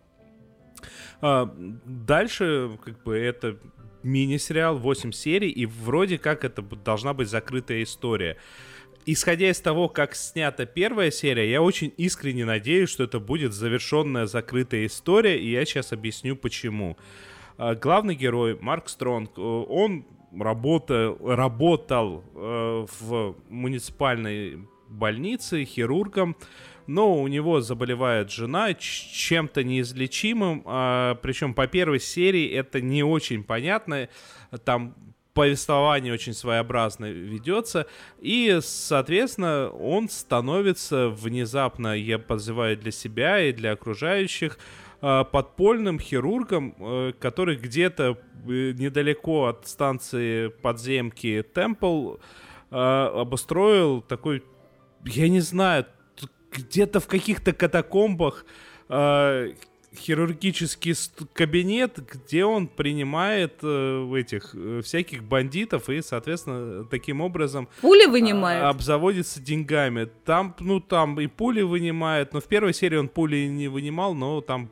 [1.21, 1.53] А,
[1.85, 3.59] Дальше, как бы, это
[4.03, 8.37] мини-сериал, 8 серий, и вроде как это должна быть закрытая история.
[9.07, 14.25] Исходя из того, как снята первая серия, я очень искренне надеюсь, что это будет завершенная
[14.27, 16.97] закрытая история, и я сейчас объясню почему.
[17.59, 26.35] А, Главный герой Марк Стронг, э, он работа, работал э, в муниципальной больнице хирургом,
[26.87, 33.45] но у него заболевает жена чем-то неизлечимым, а, причем по первой серии это не очень
[33.45, 34.09] понятно,
[34.65, 34.95] там
[35.35, 37.87] повествование очень своеобразно ведется,
[38.21, 44.59] и, соответственно, он становится внезапно, я подзываю для себя и для окружающих,
[45.01, 48.17] а, подпольным хирургом, э, который где-то
[48.47, 52.17] э, недалеко от станции подземки Темпл
[52.71, 54.43] обустроил такой,
[55.05, 55.87] я не знаю,
[56.51, 58.45] где-то в каких-то катакомбах
[59.97, 60.95] хирургический
[61.33, 68.11] кабинет, где он принимает э, этих э, всяких бандитов и, соответственно, таким образом Пули а,
[68.11, 68.65] вынимают.
[68.65, 70.09] обзаводится деньгами.
[70.25, 74.41] Там, ну, там и пули вынимает, но в первой серии он пули не вынимал, но
[74.41, 74.71] там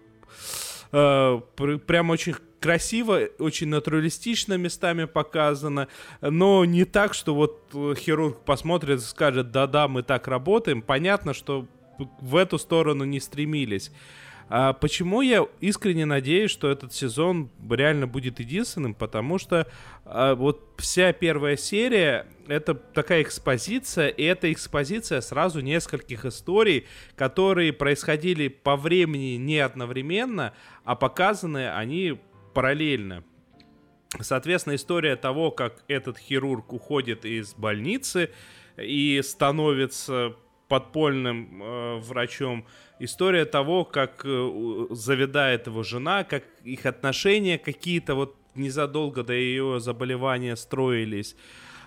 [0.92, 5.88] э, пр- прям очень красиво, очень натуралистично местами показано,
[6.20, 10.80] но не так, что вот э, хирург посмотрит и скажет, да-да, мы так работаем.
[10.80, 11.66] Понятно, что
[12.20, 13.90] в эту сторону не стремились.
[14.54, 18.92] А почему я искренне надеюсь, что этот сезон реально будет единственным?
[18.92, 19.66] Потому что
[20.04, 26.84] а, вот вся первая серия это такая экспозиция, и эта экспозиция сразу нескольких историй,
[27.16, 30.52] которые происходили по времени не одновременно,
[30.84, 32.20] а показаны они
[32.52, 33.24] параллельно.
[34.20, 38.28] Соответственно, история того, как этот хирург уходит из больницы
[38.76, 40.36] и становится
[40.72, 42.64] подпольным э, врачом.
[43.04, 49.80] История того, как э, завидает его жена, как их отношения какие-то вот незадолго до ее
[49.80, 51.34] заболевания строились.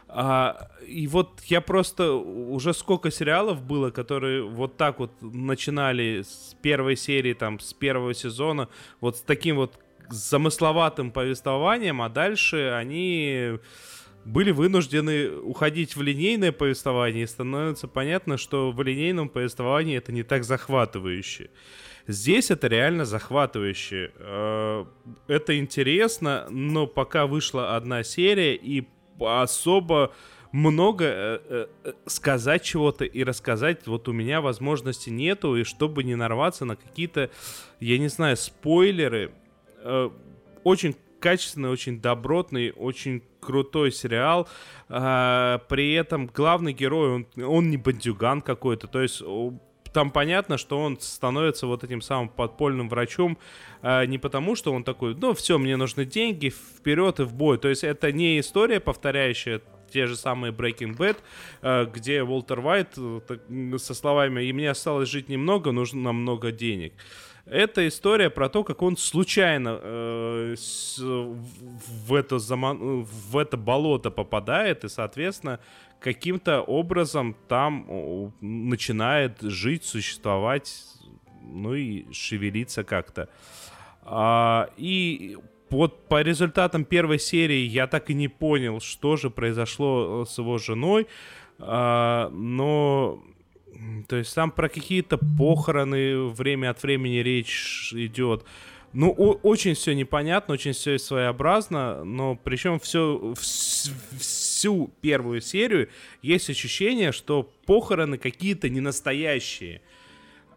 [0.09, 6.53] А, и вот я просто уже сколько сериалов было, которые вот так вот начинали с
[6.61, 8.67] первой серии, там, с первого сезона,
[8.99, 13.57] вот с таким вот замысловатым повествованием, а дальше они
[14.25, 20.23] были вынуждены уходить в линейное повествование, и становится понятно, что в линейном повествовании это не
[20.23, 21.51] так захватывающе.
[22.07, 24.11] Здесь это реально захватывающе.
[24.17, 24.85] Э,
[25.27, 28.87] Это интересно, но пока вышла одна серия, и
[29.19, 30.13] особо
[30.51, 36.15] много э, э, сказать чего-то и рассказать вот у меня возможности нету, и чтобы не
[36.15, 37.29] нарваться на какие-то,
[37.79, 39.31] я не знаю, спойлеры,
[40.63, 44.47] очень качественный, очень добротный, очень крутой сериал.
[44.89, 49.23] А, при этом главный герой, он, он не бандюган какой-то, то есть
[49.91, 53.39] там понятно, что он становится вот этим самым подпольным врачом
[53.81, 57.57] а, не потому, что он такой, ну все, мне нужны деньги, вперед и в бой.
[57.57, 59.61] То есть это не история, повторяющая
[59.91, 61.17] те же самые Breaking Bad,
[61.61, 66.93] э, где Уолтер Уайт э, со словами «И мне осталось жить немного, нужно много денег».
[67.45, 74.09] Это история про то, как он случайно э, с, в, это заман, в это болото
[74.09, 75.59] попадает и, соответственно,
[75.99, 80.73] каким-то образом там начинает жить, существовать,
[81.41, 83.29] ну и шевелиться как-то.
[84.01, 85.37] А, и
[85.69, 90.37] вот по результатам первой серии я так и не понял, что же произошло э, с
[90.39, 91.05] его женой,
[91.59, 93.23] а, но
[94.07, 98.45] то есть там про какие-то похороны время от времени речь идет.
[98.93, 105.89] Ну, о- очень все непонятно, очень все своеобразно, но причем все, вс- всю первую серию
[106.21, 109.81] есть ощущение, что похороны какие-то не настоящие.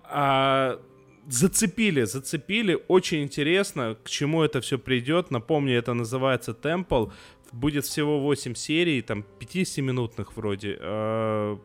[0.04, 0.80] А,
[1.26, 2.78] зацепили, зацепили.
[2.86, 5.32] Очень интересно, к чему это все придет.
[5.32, 7.10] Напомню, это называется Temple.
[7.50, 10.78] Будет всего 8 серий, там 50-минутных вроде.
[10.80, 11.58] А,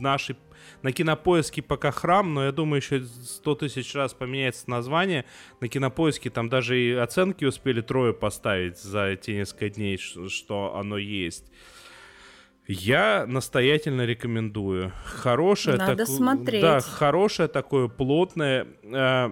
[0.00, 0.36] нашей
[0.82, 5.24] на кинопоиске пока храм, но я думаю, еще 100 тысяч раз поменяется название.
[5.60, 10.98] На кинопоиске там даже и оценки успели трое поставить за те несколько дней, что оно
[10.98, 11.50] есть.
[12.66, 14.92] Я настоятельно рекомендую.
[15.04, 16.60] Хорошее Надо таку- смотреть.
[16.60, 18.66] Да, хорошее такое плотное.
[18.82, 19.30] э,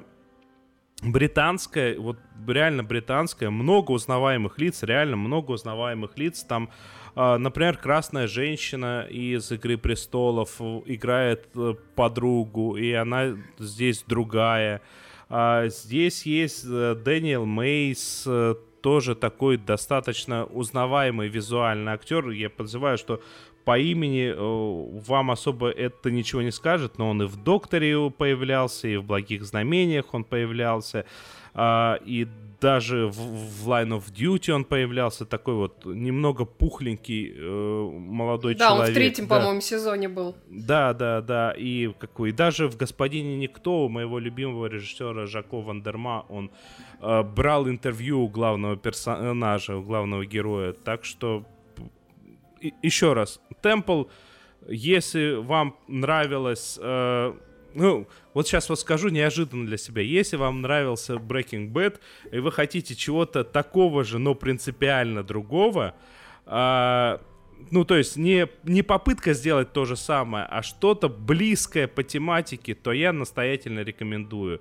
[1.02, 6.42] британское, вот реально британское, много узнаваемых лиц, реально много узнаваемых лиц.
[6.44, 14.82] Там, э, например, красная женщина из Игры престолов играет э, подругу, и она здесь другая.
[15.30, 22.28] А здесь есть э, Дэниел Мейс, э, тоже такой достаточно узнаваемый визуальный актер.
[22.28, 23.22] Я подозреваю, что
[23.64, 24.32] по имени
[25.08, 29.42] вам особо это ничего не скажет, но он и в «Докторе» появлялся, и в «Благих
[29.42, 31.04] знамениях» он появлялся,
[31.58, 32.26] а, и
[32.60, 33.16] даже в,
[33.64, 38.86] в Line of Duty он появлялся, такой вот немного пухленький э, молодой Да, человек.
[38.86, 39.36] он в третьем, Да.
[39.36, 40.34] по-моему, сезоне был.
[40.48, 41.52] Да, да, да.
[41.52, 46.50] И какой даже в «Господине Никто» у моего любимого режиссера Жако Вандерма он
[47.02, 50.72] э, брал интервью у главного персонажа, у главного героя.
[50.72, 51.44] Так что
[52.62, 54.04] и- еще раз, Темпл,
[54.66, 57.34] если вам нравилось, э,
[57.76, 61.98] ну, вот сейчас вот скажу неожиданно для себя, если вам нравился Breaking Bad,
[62.32, 65.94] и вы хотите чего-то такого же, но принципиально другого,
[66.46, 67.20] а,
[67.70, 72.74] ну, то есть не, не попытка сделать то же самое, а что-то близкое по тематике,
[72.74, 74.60] то я настоятельно рекомендую.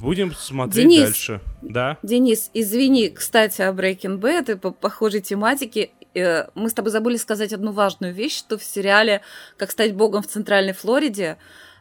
[0.00, 1.00] Будем смотреть Денис.
[1.02, 1.40] дальше.
[1.60, 1.98] Да?
[2.02, 5.90] Денис, извини, кстати, о Breaking Bad и по похожей тематике.
[6.18, 9.22] Э, Мы с тобой забыли сказать одну важную вещь, что в сериале
[9.56, 11.38] «Как стать богом в Центральной Флориде»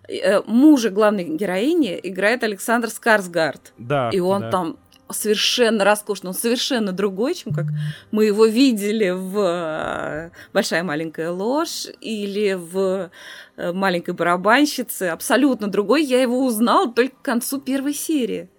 [0.07, 3.73] э, мужа главной героини играет Александр Скарсгард.
[3.77, 4.09] Да.
[4.13, 4.51] И он да.
[4.51, 4.77] там
[5.09, 7.65] совершенно роскошный, он совершенно другой, чем как
[8.11, 13.09] мы его видели в э, «Большая маленькая ложь» или в
[13.57, 15.03] «Маленькой барабанщице».
[15.03, 16.03] Абсолютно другой.
[16.03, 18.49] Я его узнал только к концу первой серии.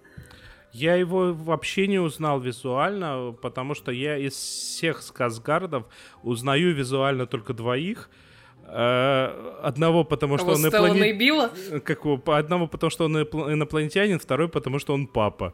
[0.79, 5.83] Я его вообще не узнал визуально, потому что я из всех сказгардов
[6.23, 8.09] узнаю визуально только двоих.
[8.63, 11.81] Э, Одного, потому что Кого, он инопланетянин.
[11.81, 12.17] Какого?
[12.17, 15.53] По- Одного, потому что он инопл- инопланетянин, второй, потому что он папа.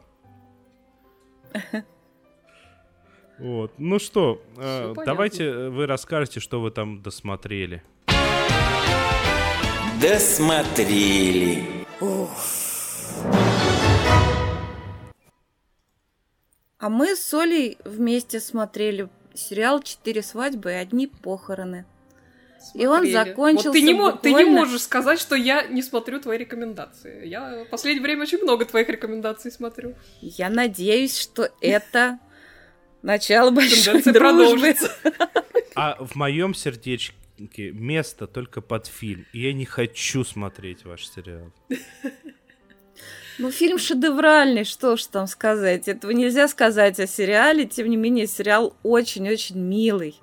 [3.38, 3.72] Вот.
[3.78, 7.82] Ну что, э, давайте вы расскажете, что вы там досмотрели.
[10.00, 11.64] Досмотрели.
[16.78, 21.86] А мы с Олей вместе смотрели сериал «Четыре свадьбы и одни похороны».
[22.74, 23.12] И он Смотрели.
[23.14, 26.36] закончился Вот ты, не мо- ты не буквально- можешь сказать, что я не смотрю твои
[26.36, 27.26] рекомендации.
[27.26, 29.94] Я в последнее время очень много твоих рекомендаций смотрю.
[30.20, 32.18] Я надеюсь, что это
[33.02, 34.74] начало большой дружбы.
[35.76, 37.14] А в моем сердечке
[37.72, 39.26] место только под фильм.
[39.32, 41.52] И я не хочу смотреть ваш сериал.
[43.38, 45.88] Ну, фильм шедевральный, что ж там сказать.
[45.88, 47.66] Этого нельзя сказать о сериале.
[47.66, 50.20] Тем не менее, сериал очень-очень милый.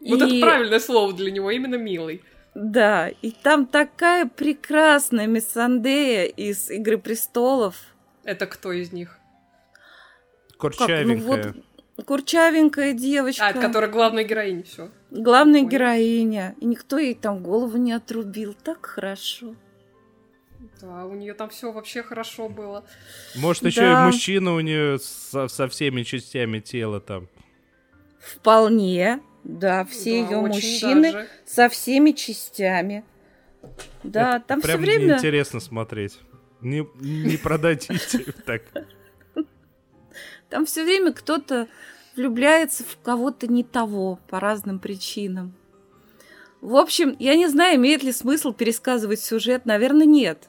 [0.00, 2.22] Вот И- это правильное слово для него, именно милый.
[2.54, 7.76] Да, и там такая прекрасная Миссандея из «Игры престолов».
[8.24, 9.18] Это кто из них?
[10.58, 11.54] Как, ну Курчавенькая.
[11.96, 13.46] вот курчавенькая девочка.
[13.48, 14.90] А, которая главная героиня, все.
[15.10, 15.68] Главная Ой.
[15.68, 16.54] героиня.
[16.60, 18.54] И никто ей там голову не отрубил.
[18.54, 19.54] Так хорошо.
[20.80, 22.84] Да, у нее там все вообще хорошо было.
[23.36, 24.02] Может, еще Да.
[24.02, 27.28] и мужчина у нее со, со всеми частями тела там.
[28.20, 29.20] Вполне.
[29.44, 31.28] Да, все Да, ее мужчины даже.
[31.46, 33.04] со всеми частями.
[34.02, 35.14] Да, Это там все прям время...
[35.14, 36.18] интересно смотреть.
[36.60, 38.62] Не, не продадите так.
[40.50, 41.68] Там все время кто-то
[42.16, 45.54] влюбляется в кого-то не того по разным причинам.
[46.60, 49.66] В общем, я не знаю, имеет ли смысл пересказывать сюжет.
[49.66, 50.48] Наверное, нет.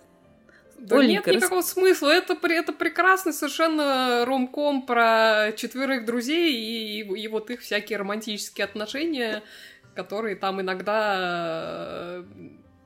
[0.81, 1.71] Да Оленька, нет никакого рас...
[1.71, 2.09] смысла.
[2.09, 8.65] Это, это прекрасный совершенно ромком про четверых друзей и, и, и вот их всякие романтические
[8.65, 9.43] отношения,
[9.95, 12.23] которые там иногда,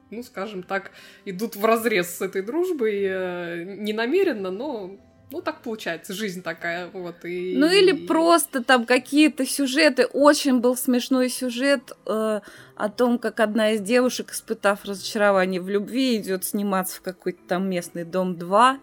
[0.09, 0.91] ну, скажем так,
[1.25, 4.97] идут в разрез с этой дружбой э, не намеренно, но
[5.31, 7.25] ну, так получается, жизнь такая, вот.
[7.25, 7.55] И...
[7.57, 10.05] Ну, или просто там какие-то сюжеты.
[10.05, 12.41] Очень был смешной сюжет э,
[12.75, 17.67] о том, как одна из девушек, испытав разочарование в любви, идет сниматься в какой-то там
[17.69, 18.79] местный дом 2.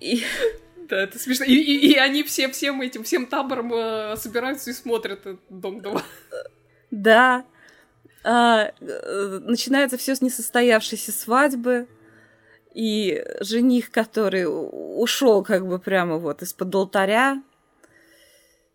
[0.00, 0.22] И...
[0.88, 1.44] Да, это смешно.
[1.46, 6.02] И, и, и они все всем этим, всем табором э, собираются и смотрят дом 2.
[6.90, 7.44] Да.
[8.22, 11.86] А, э, начинается все с несостоявшейся свадьбы
[12.74, 17.42] и жених, который ушел как бы прямо вот из-под алтаря,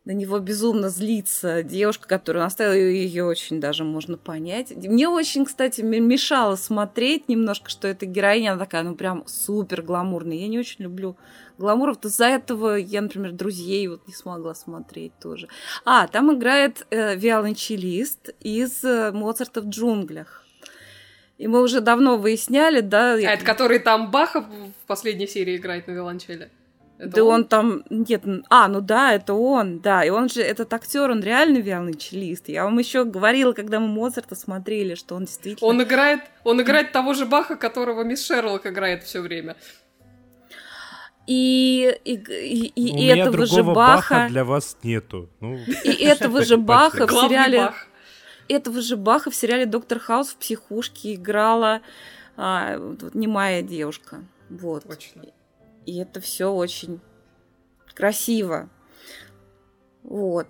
[0.10, 4.76] на него безумно злится девушка, которую оставила, ее очень даже можно понять.
[4.76, 10.38] Мне очень, кстати, мешало смотреть немножко, что эта героиня, она такая, ну, прям супер гламурная.
[10.38, 11.16] Я не очень люблю
[11.60, 12.04] гламуров.
[12.04, 15.48] Из-за этого я, например, друзей вот не смогла смотреть тоже.
[15.86, 20.49] А, там играет э, виолончелист из э, Моцарта в джунглях.
[21.40, 23.14] И мы уже давно выясняли, да...
[23.14, 26.50] А это который там Баха в последней серии играет на виолончели?
[26.98, 27.34] Это да он?
[27.34, 27.84] он там...
[27.90, 30.04] Нет, а, ну да, это он, да.
[30.04, 32.50] И он же, этот актер, он реально виолончелист.
[32.50, 35.70] Я вам еще говорила, когда мы Моцарта смотрели, что он действительно...
[35.70, 39.56] Он играет, он играет того же Баха, которого мисс Шерлок играет все время.
[41.26, 43.76] И, и, и, и У этого меня же Баха...
[43.76, 45.30] Баха для вас нету.
[45.40, 47.60] Ну, и этого же Баха в сериале...
[47.60, 47.89] Бах
[48.50, 51.82] этого же Баха в сериале «Доктор Хаус» в психушке играла
[52.36, 54.24] а, вот, немая девушка.
[54.50, 54.84] Вот.
[54.84, 55.24] Точно.
[55.86, 57.00] И это все очень
[57.94, 58.70] красиво.
[60.04, 60.48] Вот.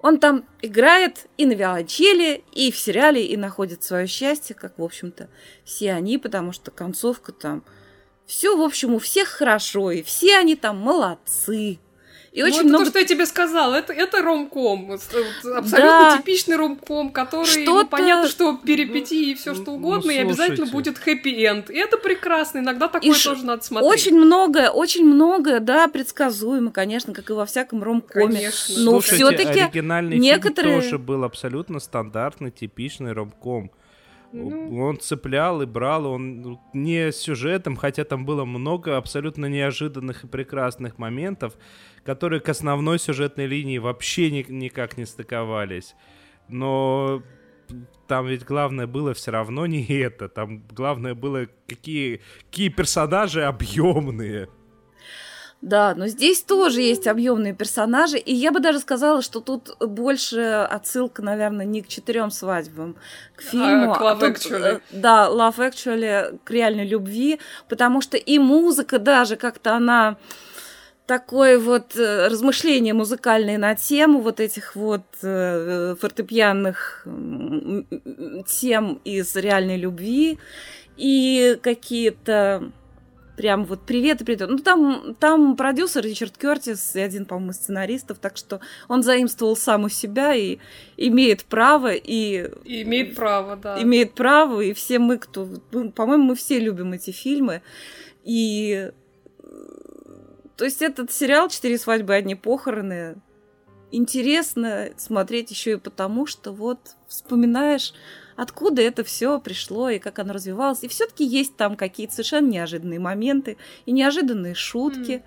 [0.00, 4.82] Он там играет и на виолончели, и в сериале, и находит свое счастье, как, в
[4.82, 5.28] общем-то,
[5.64, 7.64] все они, потому что концовка там...
[8.24, 11.78] Все, в общем, у всех хорошо, и все они там молодцы.
[12.36, 12.84] И очень ну, много...
[12.84, 14.92] то, что я тебе сказала, это, это ромком.
[14.92, 16.18] Абсолютно да.
[16.18, 20.66] типичный ромком, который ну, понятно, что перипетии и все что ну, угодно, ну, и обязательно
[20.66, 21.70] будет хэппи-энд.
[21.70, 23.90] И это прекрасно, иногда такое и тоже надо смотреть.
[23.90, 28.36] Очень многое, очень многое, да, предсказуемо, конечно, как и во всяком ромкоме.
[28.36, 28.80] Конечно.
[28.80, 30.80] Но все-таки оригинальный некоторые...
[30.80, 33.70] фильм тоже был абсолютно стандартный, типичный ромком.
[34.32, 34.80] Ну...
[34.80, 40.98] Он цеплял и брал, он не сюжетом, хотя там было много абсолютно неожиданных и прекрасных
[40.98, 41.54] моментов,
[42.04, 45.94] которые к основной сюжетной линии вообще ни, никак не стыковались.
[46.48, 47.22] Но
[48.06, 50.28] там ведь главное было все равно не это.
[50.28, 52.20] Там главное было, какие,
[52.50, 54.48] какие персонажи объемные.
[55.62, 60.66] Да, но здесь тоже есть объемные персонажи, и я бы даже сказала, что тут больше
[60.70, 62.94] отсылка, наверное, не к четырем свадьбам,
[63.34, 64.76] к а, фильму, а, к Love а тут, Actually.
[64.76, 70.18] Э, да, Love Actually к реальной любви, потому что и музыка даже как-то она
[71.06, 77.06] такое вот э, размышление музыкальное на тему вот этих вот э, фортепианных
[78.46, 80.38] тем из реальной любви
[80.96, 82.70] и какие-то
[83.36, 84.48] прям вот привет и привет.
[84.48, 89.84] Ну, там, там продюсер Ричард Кертис и один, по-моему, сценаристов, так что он заимствовал сам
[89.84, 90.58] у себя и
[90.96, 92.50] имеет право, и...
[92.64, 93.80] и имеет право, да.
[93.82, 95.46] Имеет право, и все мы, кто...
[95.94, 97.62] По-моему, мы все любим эти фильмы,
[98.24, 98.90] и
[100.56, 103.16] то есть этот сериал «Четыре свадьбы, одни похороны»
[103.92, 107.94] интересно смотреть еще и потому, что вот вспоминаешь,
[108.36, 110.82] откуда это все пришло и как оно развивалось.
[110.84, 113.56] И все-таки есть там какие-то совершенно неожиданные моменты
[113.86, 115.22] и неожиданные шутки.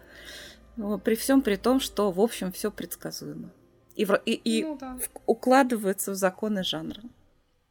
[0.78, 1.00] Mm.
[1.00, 3.52] при всем при том, что, в общем, все предсказуемо.
[3.96, 4.98] И, и, и ну, да.
[5.26, 7.02] укладывается в законы жанра.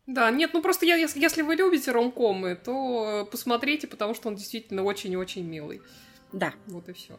[0.06, 4.36] Да, нет, ну просто я, если, если вы любите ромкомы, то посмотрите, потому что он
[4.36, 5.82] действительно очень и очень милый.
[6.32, 6.52] Да.
[6.66, 7.18] Вот и все.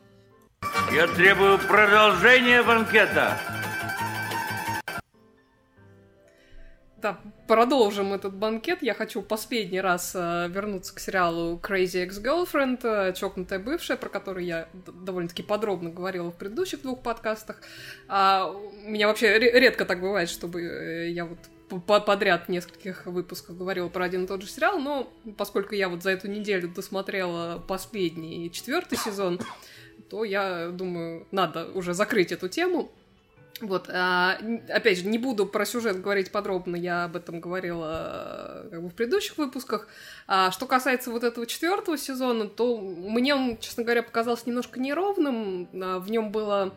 [0.92, 3.38] Я требую продолжения банкета.
[7.02, 8.80] Да, продолжим этот банкет.
[8.82, 14.46] Я хочу последний раз э, вернуться к сериалу Crazy Ex-Girlfriend, э, чокнутая бывшая, про который
[14.46, 17.62] я довольно-таки подробно говорила в предыдущих двух подкастах.
[18.10, 21.40] А, у меня вообще редко так бывает, чтобы э, я вот
[22.06, 26.04] подряд в нескольких выпусках говорила про один и тот же сериал, но поскольку я вот
[26.04, 29.40] за эту неделю досмотрела последний четвертый сезон,
[30.10, 32.92] то я думаю, надо уже закрыть эту тему.
[33.62, 34.38] Вот, а,
[34.70, 38.94] опять же, не буду про сюжет говорить подробно, я об этом говорила как бы в
[38.94, 39.88] предыдущих выпусках.
[40.28, 45.70] А что касается вот этого четвертого сезона, то мне он, честно говоря, показался немножко неровным.
[45.74, 46.74] А, в нем было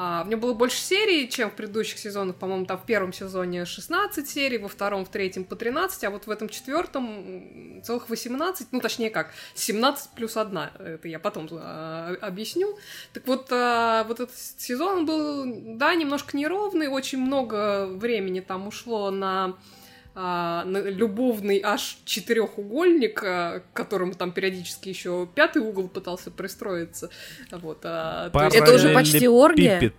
[0.00, 2.36] А, в нем было больше серий, чем в предыдущих сезонах.
[2.36, 6.28] По-моему, там в первом сезоне 16 серий, во втором, в третьем по 13, а вот
[6.28, 10.56] в этом четвертом целых 18, ну, точнее как, 17 плюс 1.
[10.56, 12.78] Это я потом а, объясню.
[13.12, 15.44] Так вот, а, вот этот сезон был,
[15.76, 19.56] да, немножко неровный, очень много времени там ушло на
[20.20, 27.08] а, любовный аж четырехугольник, а, к которому там периодически еще пятый угол пытался пристроиться.
[27.52, 28.56] Вот, а, есть...
[28.56, 29.92] Это уже почти оргия?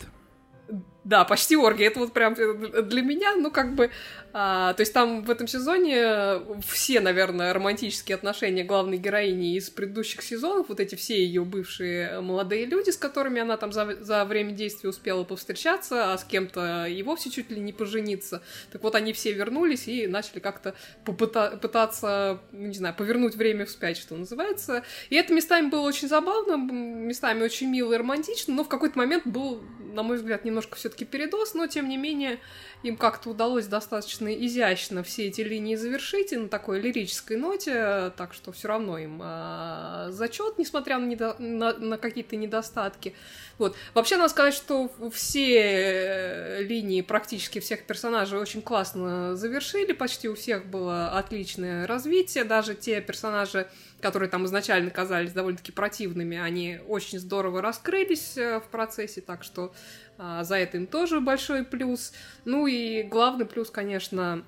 [1.06, 1.88] Да, почти оргия.
[1.88, 3.90] Это вот прям для меня, ну, как бы...
[4.32, 10.22] А, то есть там в этом сезоне все, наверное, романтические отношения главной героини из предыдущих
[10.22, 14.52] сезонов, вот эти все ее бывшие молодые люди, с которыми она там за, за время
[14.52, 18.44] действия успела повстречаться, а с кем-то и вовсе чуть ли не пожениться.
[18.72, 20.76] Так вот, они все вернулись и начали как-то
[21.06, 24.84] попыта- пытаться, ну, не знаю, повернуть время вспять, что называется.
[25.10, 29.26] И это местами было очень забавно, местами очень мило и романтично, но в какой-то момент
[29.26, 32.40] был, на мой взгляд, немножко все-таки передоз, но тем не менее
[32.82, 38.34] им как-то удалось достаточно изящно все эти линии завершить и на такой лирической ноте, так
[38.34, 41.36] что все равно им а, зачет, несмотря на, недо...
[41.40, 43.16] на, на какие-то недостатки.
[43.58, 43.76] Вот.
[43.94, 50.36] Вообще, надо сказать, что все э, линии практически всех персонажей очень классно завершили, почти у
[50.36, 53.68] всех было отличное развитие, даже те персонажи,
[54.00, 59.74] которые там изначально казались довольно-таки противными, они очень здорово раскрылись э, в процессе, так что
[60.20, 62.14] за это им тоже большой плюс.
[62.46, 64.46] Ну и главный плюс, конечно,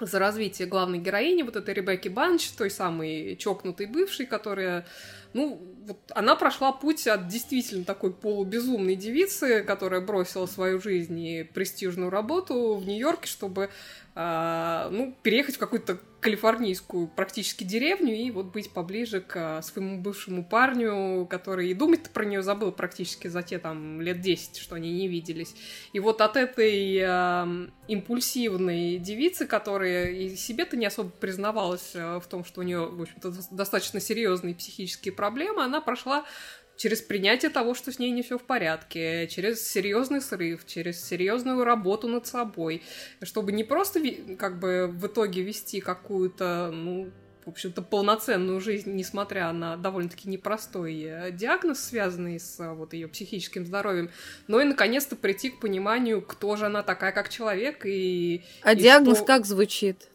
[0.00, 4.86] за развитие главной героини, вот этой Ребекки Банч, той самой чокнутой бывшей, которая,
[5.32, 11.42] ну, вот она прошла путь от действительно такой полубезумной девицы, которая бросила свою жизнь и
[11.42, 13.70] престижную работу в Нью-Йорке, чтобы
[14.20, 20.00] а, ну, переехать в какую-то калифорнийскую практически деревню и вот быть поближе к а, своему
[20.00, 24.74] бывшему парню, который и думать про нее забыл практически за те там лет 10, что
[24.74, 25.54] они не виделись.
[25.92, 32.44] И вот от этой э, импульсивной девицы, которая и себе-то не особо признавалась в том,
[32.44, 36.24] что у нее, в общем-то, достаточно серьезные психические проблемы, она прошла
[36.78, 41.62] через принятие того, что с ней не все в порядке, через серьезный срыв, через серьезную
[41.64, 42.82] работу над собой,
[43.22, 44.00] чтобы не просто
[44.38, 47.10] как бы в итоге вести какую-то, ну,
[47.44, 53.08] в общем-то, полноценную жизнь, несмотря на довольно-таки непростой э, диагноз, связанный с э, вот ее
[53.08, 54.10] психическим здоровьем,
[54.46, 58.44] но и наконец-то прийти к пониманию, кто же она такая как человек и.
[58.62, 59.26] А и диагноз что...
[59.26, 60.08] как звучит?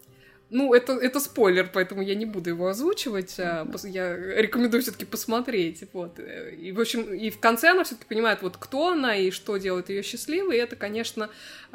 [0.54, 3.40] Ну, это, это спойлер, поэтому я не буду его озвучивать.
[3.40, 5.84] А я рекомендую все-таки посмотреть.
[5.94, 6.20] Вот.
[6.20, 9.90] И, в общем, и в конце она все-таки понимает, вот кто она и что делает
[9.90, 10.58] ее счастливой.
[10.58, 11.30] И это, конечно.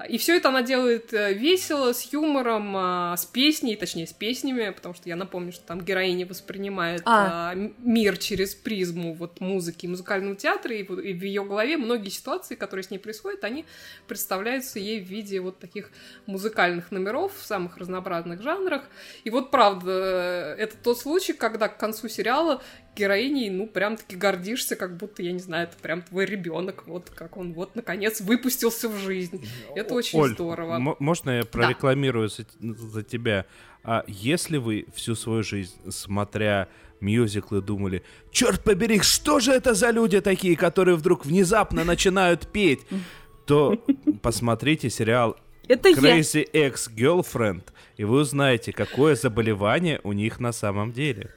[0.09, 4.71] И все это она делает э, весело, с юмором, а, с песней, точнее, с песнями,
[4.71, 7.51] потому что я напомню, что там героиня воспринимает а.
[7.51, 12.11] А, мир через призму вот музыки и музыкального театра, и, и в ее голове многие
[12.11, 13.65] ситуации, которые с ней происходят, они
[14.07, 15.91] представляются ей в виде вот таких
[16.27, 18.83] музыкальных номеров самых разнообразных жанрах жанрах.
[19.25, 22.63] И вот правда, это тот случай, когда к концу сериала
[22.97, 27.37] героиней, ну, прям-таки гордишься, как будто, я не знаю, это прям твой ребенок, вот как
[27.37, 29.47] он вот, наконец, выпустился в жизнь.
[29.75, 30.97] Это очень Оль, здорово.
[30.99, 32.45] можно я прорекламирую да.
[32.61, 33.47] за, за тебя?
[33.85, 36.69] А если вы всю свою жизнь, смотря
[37.01, 38.03] мюзиклы, думали,
[38.33, 42.81] черт побери, что же это за люди такие, которые вдруг внезапно начинают петь,
[43.47, 43.81] то
[44.21, 45.37] посмотрите сериал
[45.69, 46.69] это Crazy я.
[46.69, 47.65] Ex-Girlfriend,
[47.97, 51.31] и вы узнаете, какое заболевание у них на самом деле.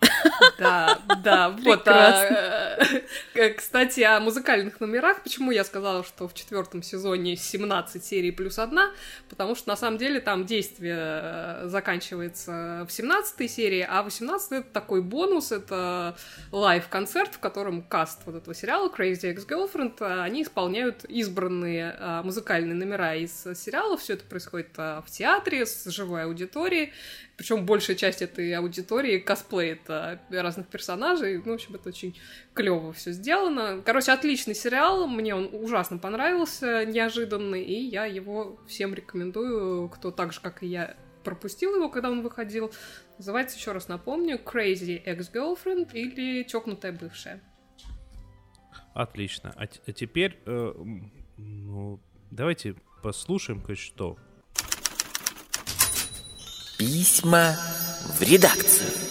[0.58, 1.86] Да, да, вот.
[1.88, 2.78] А,
[3.34, 5.22] э, кстати, о музыкальных номерах.
[5.22, 8.90] Почему я сказала, что в четвертом сезоне 17 серий плюс одна?
[9.28, 14.70] Потому что на самом деле там действие э, заканчивается в 17 серии, а 18 это
[14.70, 16.16] такой бонус, это
[16.52, 23.14] лайв-концерт, в котором каст вот этого сериала Crazy Ex-Girlfriend, э, они исполняют избранные музыкальные номера
[23.14, 23.96] из сериала.
[23.96, 26.92] Все это происходит в театре с живой аудиторией.
[27.36, 29.82] Причем большая часть этой аудитории косплеит
[30.30, 31.38] разных персонажей.
[31.38, 32.18] Ну, в общем, это очень
[32.54, 33.82] клево все сделано.
[33.84, 35.06] Короче, отличный сериал.
[35.06, 40.66] Мне он ужасно понравился, неожиданный, и я его всем рекомендую, кто так же, как и
[40.66, 42.72] я, пропустил его, когда он выходил.
[43.18, 47.42] Называется, еще раз напомню, Crazy Ex-Girlfriend или Чокнутая бывшая.
[48.94, 49.52] Отлично.
[49.56, 50.72] А, а теперь, э,
[51.36, 52.00] ну,
[52.30, 54.16] давайте послушаем кое-что.
[56.78, 57.56] Письма
[58.18, 59.05] в редакцию.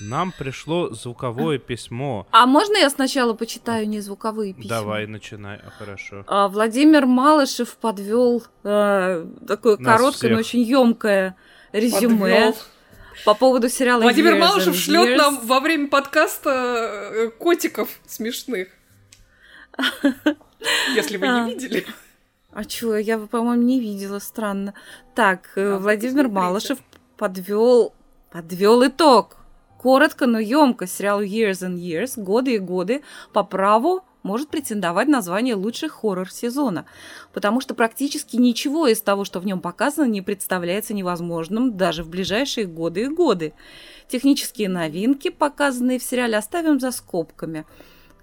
[0.00, 2.26] Нам пришло звуковое письмо.
[2.30, 4.68] А можно я сначала почитаю не звуковые письма?
[4.68, 6.24] Давай, начинай, а, хорошо.
[6.26, 10.30] А, Владимир Малышев подвел э, такое Нас короткое, всех.
[10.32, 11.36] но очень емкое
[11.72, 12.18] резюме.
[12.52, 12.56] Подвел.
[13.24, 16.50] По поводу сериала Владимир Years Малышев шлет нам во время подкаста
[17.12, 18.68] э, котиков смешных.
[20.94, 21.86] Если вы не видели.
[22.52, 24.74] А чё, я, по-моему, не видела, странно.
[25.14, 26.28] Так, э, А, Владимир.
[26.28, 26.78] Малышев
[27.16, 27.94] подвел
[28.30, 29.36] подвел итог.
[29.78, 33.02] Коротко, но емко сериал Years and Years, годы и годы,
[33.32, 36.84] по праву может претендовать на звание лучший хоррор сезона,
[37.32, 42.08] потому что практически ничего из того, что в нем показано, не представляется невозможным даже в
[42.08, 43.54] ближайшие годы и годы.
[44.08, 47.64] Технические новинки, показанные в сериале, оставим за скобками.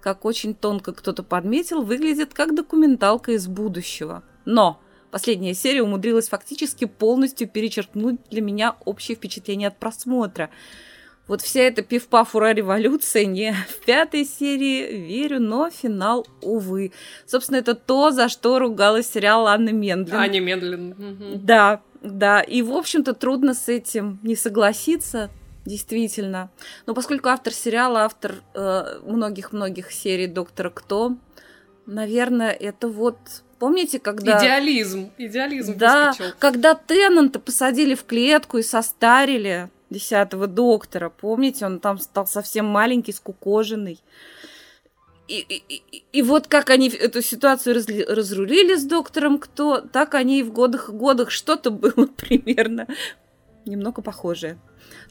[0.00, 4.22] Как очень тонко кто-то подметил, выглядит как документалка из будущего.
[4.44, 4.80] Но
[5.10, 10.50] последняя серия умудрилась фактически полностью перечеркнуть для меня общее впечатление от просмотра.
[11.28, 16.92] Вот вся эта пиф-паф ура революция не в пятой серии верю, но финал, увы.
[17.26, 20.16] Собственно, это то, за что ругалась сериал Анны Мендлин.
[20.16, 20.94] А, немедленно.
[20.94, 21.44] Мгм.
[21.44, 22.40] Да, да.
[22.40, 25.30] И, в общем-то, трудно с этим не согласиться,
[25.64, 26.50] действительно.
[26.86, 31.16] Но поскольку автор сериала, автор э, многих-многих серий «Доктора Кто»,
[31.86, 33.16] наверное, это вот...
[33.58, 34.38] Помните, когда...
[34.38, 35.10] Идеализм.
[35.16, 36.34] Идеализм Да, выскочил.
[36.38, 43.12] когда Теннанта посадили в клетку и состарили десятого доктора, помните, он там стал совсем маленький,
[43.12, 44.00] скукоженный.
[45.28, 45.82] И, и,
[46.12, 50.52] и- вот как они эту ситуацию разли- разрулили с доктором кто, так они и в
[50.52, 52.86] годах и годах что-то было примерно
[53.66, 54.58] немного похожее.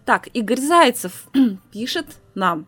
[0.05, 1.27] Так, Игорь Зайцев
[1.71, 2.67] пишет нам.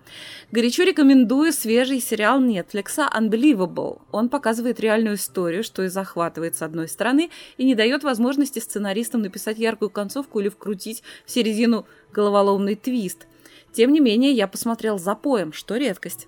[0.52, 4.02] Горячо рекомендую свежий сериал Netflix Unbelievable.
[4.12, 9.22] Он показывает реальную историю, что и захватывает с одной стороны, и не дает возможности сценаристам
[9.22, 13.28] написать яркую концовку или вкрутить в середину головоломный твист.
[13.72, 16.28] Тем не менее, я посмотрел запоем, что редкость.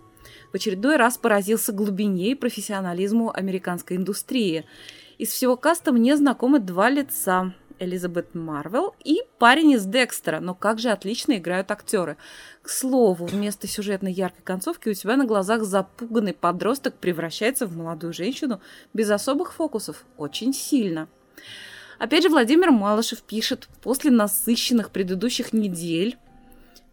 [0.52, 4.66] В очередной раз поразился глубине и профессионализму американской индустрии.
[5.18, 7.54] Из всего каста мне знакомы два лица.
[7.80, 12.18] Элизабет Марвел и парень из Декстера, но как же отлично играют актеры.
[12.62, 18.14] К слову, вместо сюжетной яркой концовки у тебя на глазах запуганный подросток превращается в молодую
[18.14, 18.62] женщину
[18.94, 20.06] без особых фокусов.
[20.18, 21.08] Очень сильно.
[21.98, 26.18] Опять же, Владимир Малышев пишет, после насыщенных предыдущих недель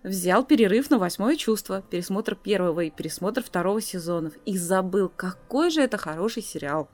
[0.07, 5.82] взял перерыв на восьмое чувство, пересмотр первого и пересмотр второго сезонов и забыл, какой же
[5.82, 6.89] это хороший сериал.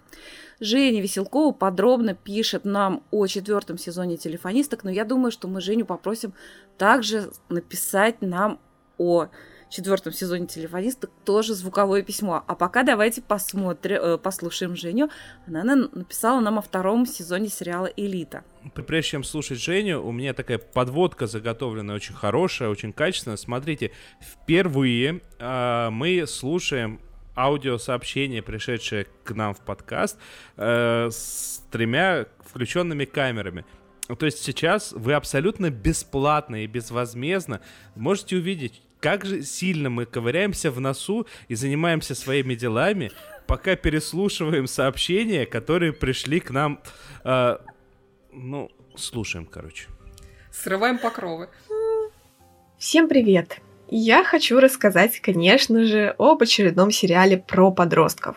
[0.62, 5.84] Женя Веселкова подробно пишет нам о четвертом сезоне телефонисток, но я думаю, что мы Женю
[5.84, 6.34] попросим
[6.78, 8.60] также написать нам
[8.96, 9.26] о
[9.68, 12.44] четвертом сезоне телефонисток тоже звуковое письмо.
[12.46, 15.10] А пока давайте посмотрим, э, послушаем Женю.
[15.48, 18.44] Она на- написала нам о втором сезоне сериала «Элита».
[18.86, 23.36] Прежде чем слушать Женю, у меня такая подводка заготовленная, очень хорошая, очень качественная.
[23.36, 23.90] Смотрите,
[24.20, 27.00] впервые а, мы слушаем
[27.36, 30.18] аудиосообщение, пришедшее к нам в подкаст,
[30.56, 33.64] э, с тремя включенными камерами.
[34.18, 37.60] То есть сейчас вы абсолютно бесплатно и безвозмездно
[37.94, 43.10] можете увидеть, как же сильно мы ковыряемся в носу и занимаемся своими делами,
[43.46, 46.80] пока переслушиваем сообщения, которые пришли к нам.
[47.24, 47.58] э,
[48.32, 49.88] ну, слушаем, короче.
[50.50, 51.48] Срываем покровы.
[52.78, 53.60] Всем привет!
[53.94, 58.36] Я хочу рассказать, конечно же, об очередном сериале про подростков.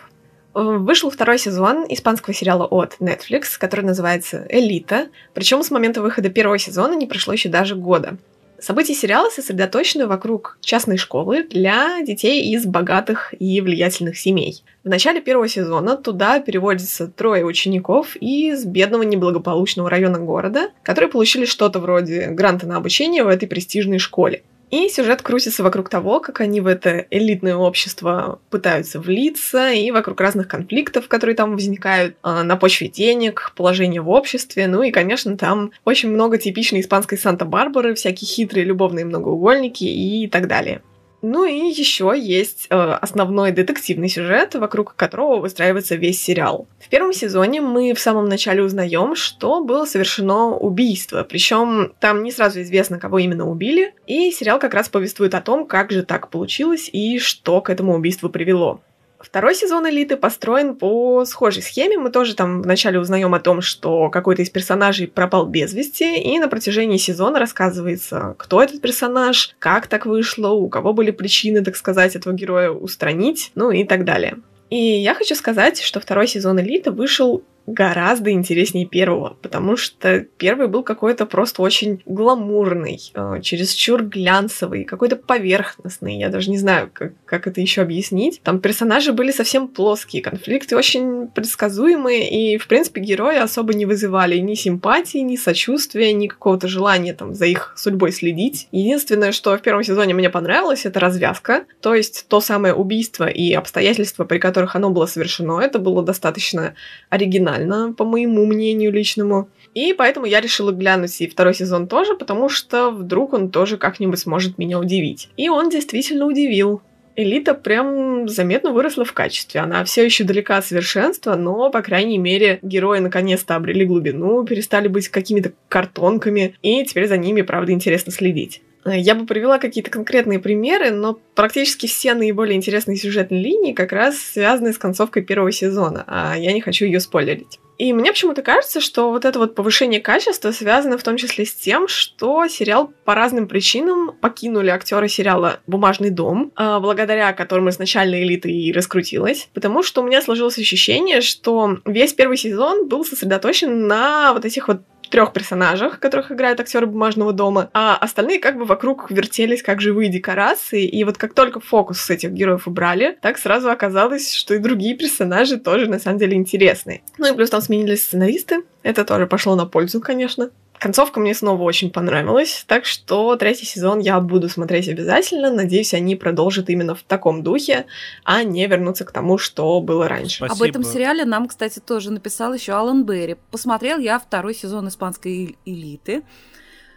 [0.54, 6.28] Э, Вышел второй сезон испанского сериала от Netflix, который называется «Элита», причем с момента выхода
[6.28, 8.18] первого сезона не прошло еще даже года.
[8.60, 14.62] События сериала сосредоточены вокруг частной школы для детей из богатых и влиятельных семей.
[14.84, 21.46] В начале первого сезона туда переводятся трое учеников из бедного неблагополучного района города, которые получили
[21.46, 24.44] что-то вроде гранта на обучение в этой престижной школе.
[24.76, 30.20] И сюжет крутится вокруг того, как они в это элитное общество пытаются влиться, и вокруг
[30.20, 34.68] разных конфликтов, которые там возникают а, на почве денег, положения в обществе.
[34.68, 40.50] Ну и, конечно, там очень много типичной испанской Санта-Барбары, всякие хитрые любовные многоугольники и так
[40.50, 40.82] далее.
[41.28, 46.68] Ну и еще есть э, основной детективный сюжет, вокруг которого выстраивается весь сериал.
[46.80, 52.32] В первом сезоне мы в самом начале узнаем, что было совершено убийство, причем там не
[52.32, 56.30] сразу известно, кого именно убили, и сериал как раз повествует о том, как же так
[56.30, 58.82] получилось и что к этому убийству привело.
[59.26, 61.98] Второй сезон «Элиты» построен по схожей схеме.
[61.98, 66.38] Мы тоже там вначале узнаем о том, что какой-то из персонажей пропал без вести, и
[66.38, 71.76] на протяжении сезона рассказывается, кто этот персонаж, как так вышло, у кого были причины, так
[71.76, 74.38] сказать, этого героя устранить, ну и так далее.
[74.70, 80.68] И я хочу сказать, что второй сезон «Элиты» вышел гораздо интереснее первого, потому что первый
[80.68, 86.18] был какой-то просто очень гламурный, э, чересчур глянцевый, какой-то поверхностный.
[86.18, 88.42] Я даже не знаю, как, как это еще объяснить.
[88.44, 94.38] Там персонажи были совсем плоские, конфликты очень предсказуемые, и, в принципе, герои особо не вызывали
[94.38, 98.68] ни симпатии, ни сочувствия, ни какого-то желания там за их судьбой следить.
[98.72, 103.54] Единственное, что в первом сезоне мне понравилось, это развязка, то есть то самое убийство и
[103.54, 106.76] обстоятельства, при которых оно было совершено, это было достаточно
[107.10, 107.55] оригинально,
[107.94, 109.50] по моему мнению личному.
[109.74, 114.20] И поэтому я решила глянуть и второй сезон тоже, потому что вдруг он тоже как-нибудь
[114.20, 115.30] сможет меня удивить.
[115.38, 116.82] И он действительно удивил.
[117.18, 119.62] Элита прям заметно выросла в качестве.
[119.62, 124.90] Она все еще далека от совершенства, но, по крайней мере, герои наконец-то обрели глубину, перестали
[124.90, 128.62] быть какими-то картонками, и теперь за ними, правда, интересно следить.
[128.86, 134.18] Я бы привела какие-то конкретные примеры, но практически все наиболее интересные сюжетные линии как раз
[134.18, 137.60] связаны с концовкой первого сезона, а я не хочу ее спойлерить.
[137.78, 141.54] И мне почему-то кажется, что вот это вот повышение качества связано в том числе с
[141.54, 148.24] тем, что сериал по разным причинам покинули актеры сериала «Бумажный дом», а, благодаря которому изначально
[148.24, 153.88] элита и раскрутилась, потому что у меня сложилось ощущение, что весь первый сезон был сосредоточен
[153.88, 158.66] на вот этих вот трех персонажах, которых играют актеры бумажного дома, а остальные как бы
[158.66, 160.86] вокруг вертелись как живые декорации.
[160.86, 164.96] И вот как только фокус с этих героев убрали, так сразу оказалось, что и другие
[164.96, 167.02] персонажи тоже на самом деле интересные.
[167.18, 168.64] Ну и плюс там сменились сценаристы.
[168.84, 170.52] Это тоже пошло на пользу, конечно.
[170.80, 175.52] Концовка мне снова очень понравилась, так что третий сезон я буду смотреть обязательно.
[175.52, 177.86] Надеюсь, они продолжат именно в таком духе,
[178.24, 180.46] а не вернуться к тому, что было раньше.
[180.46, 180.66] Спасибо.
[180.66, 183.38] Об этом сериале нам, кстати, тоже написал еще Алан Берри.
[183.52, 186.24] Посмотрел я второй сезон испанской элиты,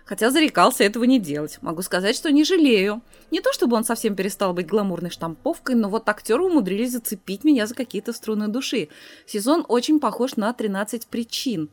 [0.05, 1.59] хотя зарекался этого не делать.
[1.63, 3.01] Могу сказать, что не жалею.
[3.31, 7.67] Не то чтобы он совсем перестал быть гламурной штамповкой, но вот актеры умудрились зацепить меня
[7.67, 8.89] за какие-то струны души.
[9.27, 11.71] Сезон очень похож на «13 причин».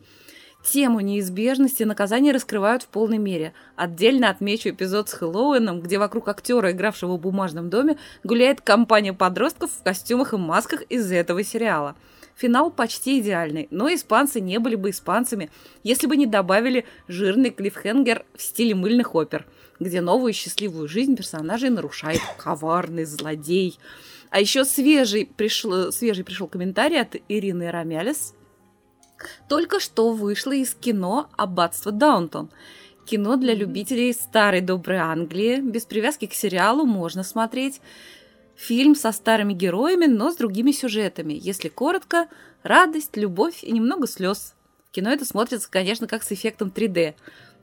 [0.66, 3.54] Тему неизбежности наказания раскрывают в полной мере.
[3.76, 9.70] Отдельно отмечу эпизод с Хэллоуином, где вокруг актера, игравшего в бумажном доме, гуляет компания подростков
[9.72, 11.96] в костюмах и масках из этого сериала.
[12.36, 15.52] Финал почти идеальный, но испанцы не были бы испанцами,
[15.84, 19.46] если бы не добавили жирный клиффхенгер в стиле мыльных опер,
[19.80, 23.78] где новую счастливую жизнь персонажей нарушает коварный злодей.
[24.32, 28.34] А еще свежий пришел, свежий пришел комментарий от Ирины Рамялес–
[29.48, 32.50] только что вышло из кино «Аббатство Даунтон».
[33.06, 35.62] Кино для любителей старой доброй Англии.
[35.62, 37.80] Без привязки к сериалу можно смотреть.
[38.56, 41.34] Фильм со старыми героями, но с другими сюжетами.
[41.34, 42.28] Если коротко,
[42.64, 44.56] радость, любовь и немного слез.
[44.88, 47.14] В кино это смотрится, конечно, как с эффектом 3D.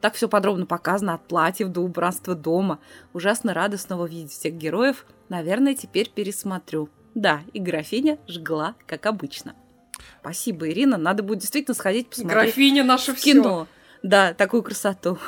[0.00, 2.78] Так все подробно показано от платьев до убранства дома.
[3.12, 5.06] Ужасно рада снова видеть всех героев.
[5.28, 6.88] Наверное, теперь пересмотрю.
[7.14, 9.54] Да, и графиня жгла, как обычно.
[10.20, 10.96] Спасибо, Ирина.
[10.96, 12.34] Надо будет действительно сходить посмотреть.
[12.34, 13.42] Графиня наше кино.
[13.42, 13.66] Всё.
[14.02, 15.18] Да, такую красоту.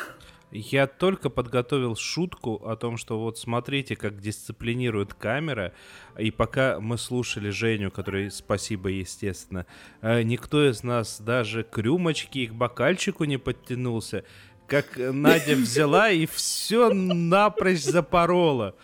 [0.56, 5.72] Я только подготовил шутку о том, что вот смотрите, как дисциплинирует камера.
[6.16, 9.66] И пока мы слушали Женю, который спасибо, естественно,
[10.00, 14.24] э, никто из нас даже к рюмочке и к бокальчику не подтянулся.
[14.68, 18.76] Как Надя взяла и все напрочь запорола.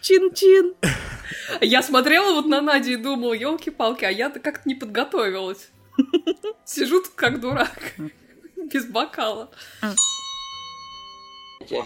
[0.00, 0.74] Чин-чин.
[1.60, 5.70] Я смотрела вот на Надю и думала, елки-палки, а я-то как-то не подготовилась.
[6.64, 7.94] Сижу тут как дурак,
[8.56, 9.50] без бокала.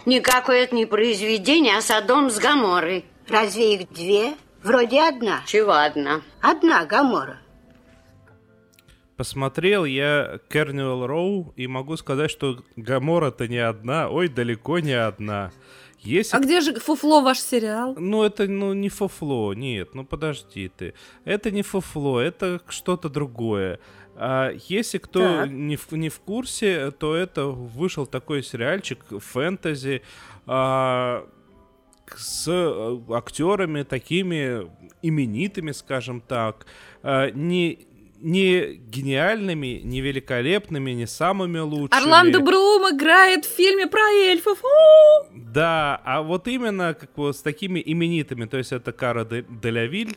[0.07, 3.05] Никакое это не произведение, а Содом с Гаморой.
[3.29, 4.35] Разве их две?
[4.63, 5.43] Вроде одна.
[5.47, 6.23] Чего одна?
[6.41, 7.39] Одна Гамора.
[9.17, 15.53] Посмотрел я Кернуэлл Роу и могу сказать, что Гамора-то не одна, ой, далеко не одна.
[16.03, 16.37] Если...
[16.37, 17.95] А где же фуфло ваш сериал?
[17.97, 20.95] Ну, это ну, не фуфло, нет, ну подожди ты.
[21.25, 23.79] Это не фуфло, это что-то другое.
[24.17, 30.03] А если кто не в, не в курсе, то это вышел такой сериальчик фэнтези
[30.47, 31.27] а,
[32.17, 34.71] с э, актерами такими
[35.03, 36.67] именитыми, скажем так.
[37.03, 37.87] А, не
[38.23, 42.01] не гениальными, не великолепными, не самыми лучшими.
[42.01, 44.63] Орландо Брум играет в фильме про эльфов.
[45.35, 50.17] Да, а вот именно как бы с такими именитыми, то есть это Кара Делявиль,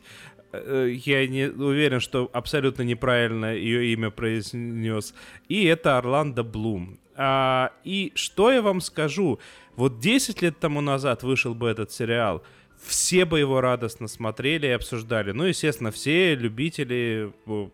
[0.54, 5.14] э, я не уверен, что абсолютно неправильно ее имя произнес,
[5.50, 7.00] и это Орландо Блум.
[7.18, 9.40] А, и что я вам скажу,
[9.76, 12.44] вот 10 лет тому назад вышел бы этот сериал—
[12.86, 15.32] все бы его радостно смотрели и обсуждали.
[15.32, 17.68] Ну, естественно, все любители э,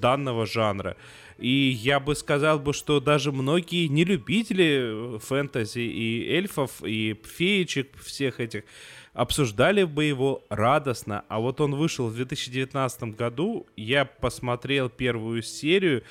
[0.00, 0.96] данного жанра.
[1.38, 7.20] И я бы сказал бы, что даже многие не любители э, фэнтези и эльфов, и
[7.24, 8.64] феечек всех этих,
[9.12, 11.24] обсуждали бы его радостно.
[11.28, 16.02] А вот он вышел в 2019 году, я посмотрел первую серию,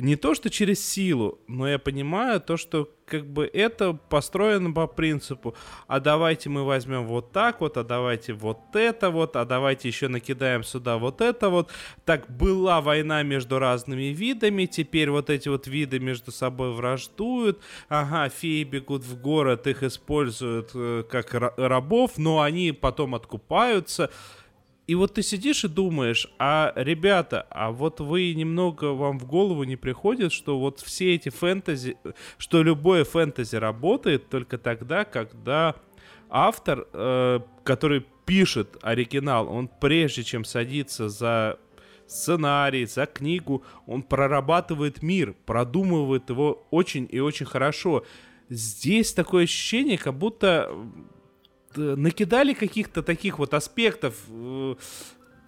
[0.00, 4.86] не то что через силу, но я понимаю то, что как бы это построено по
[4.86, 5.54] принципу,
[5.88, 10.08] а давайте мы возьмем вот так вот, а давайте вот это вот, а давайте еще
[10.08, 11.70] накидаем сюда вот это вот.
[12.04, 17.60] Так была война между разными видами, теперь вот эти вот виды между собой враждуют.
[17.88, 24.10] Ага, феи бегут в город, их используют э, как рабов, но они потом откупаются.
[24.90, 29.62] И вот ты сидишь и думаешь, а, ребята, а вот вы немного вам в голову
[29.62, 31.96] не приходит, что вот все эти фэнтези,
[32.38, 35.76] что любое фэнтези работает только тогда, когда
[36.28, 41.60] автор, э, который пишет оригинал, он прежде чем садиться за
[42.08, 48.04] сценарий, за книгу, он прорабатывает мир, продумывает его очень и очень хорошо.
[48.48, 50.74] Здесь такое ощущение, как будто
[51.76, 54.74] накидали каких-то таких вот аспектов, э,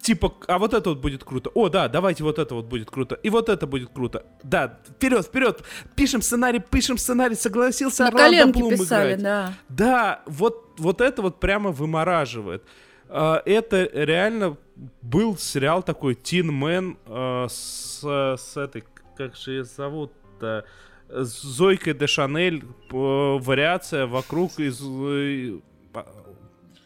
[0.01, 1.49] типа, а вот это вот будет круто.
[1.53, 3.15] О, да, давайте вот это вот будет круто.
[3.15, 4.25] И вот это будет круто.
[4.43, 5.63] Да, вперед, вперед.
[5.95, 7.35] Пишем сценарий, пишем сценарий.
[7.35, 9.23] Согласился На коленке Блум писали, играть.
[9.23, 9.53] да.
[9.69, 12.63] Да, вот, вот это вот прямо вымораживает.
[13.09, 14.57] А, это реально
[15.01, 18.83] был сериал такой Teen Man э, с, с этой,
[19.15, 20.65] как же ее зовут-то,
[21.09, 24.81] Зойкой де Шанель, вариация вокруг из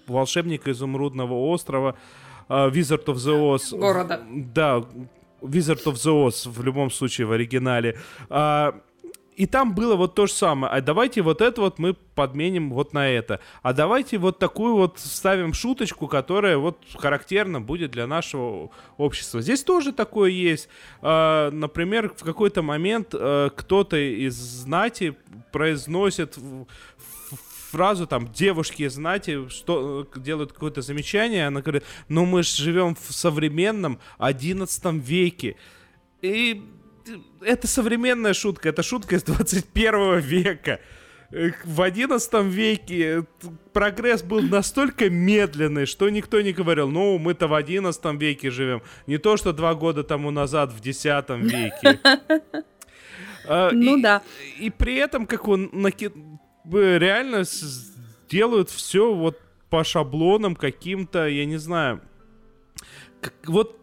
[0.07, 1.95] волшебника изумрудного острова,
[2.49, 3.77] uh, Wizard of the Oz.
[3.77, 4.21] Города.
[4.29, 4.83] Да,
[5.41, 7.97] Wizard of the Oz в любом случае в оригинале.
[8.29, 8.81] Uh,
[9.37, 10.73] и там было вот то же самое.
[10.73, 13.39] А давайте вот это вот мы подменим вот на это.
[13.61, 19.39] А давайте вот такую вот вставим шуточку, которая вот характерна будет для нашего общества.
[19.41, 20.69] Здесь тоже такое есть.
[21.03, 25.15] А, например, в какой-то момент а, кто-то из знати
[25.51, 26.39] произносит
[27.69, 32.95] фразу там девушки, знаете, что э, делают какое-то замечание, она говорит, ну мы же живем
[32.95, 35.55] в современном 11 веке.
[36.21, 36.63] И
[37.41, 40.79] это современная шутка, это шутка из 21 века.
[41.29, 43.25] В 11 веке
[43.73, 48.81] прогресс был настолько медленный, что никто не говорил, ну, мы-то в 11 веке живем.
[49.07, 51.99] Не то, что два года тому назад в 10 веке.
[53.49, 54.23] А, ну да.
[54.59, 55.69] И при этом, как он
[56.71, 57.43] реально
[58.29, 59.39] делают все вот
[59.69, 62.01] по шаблонам каким-то, я не знаю.
[63.21, 63.77] Как, вот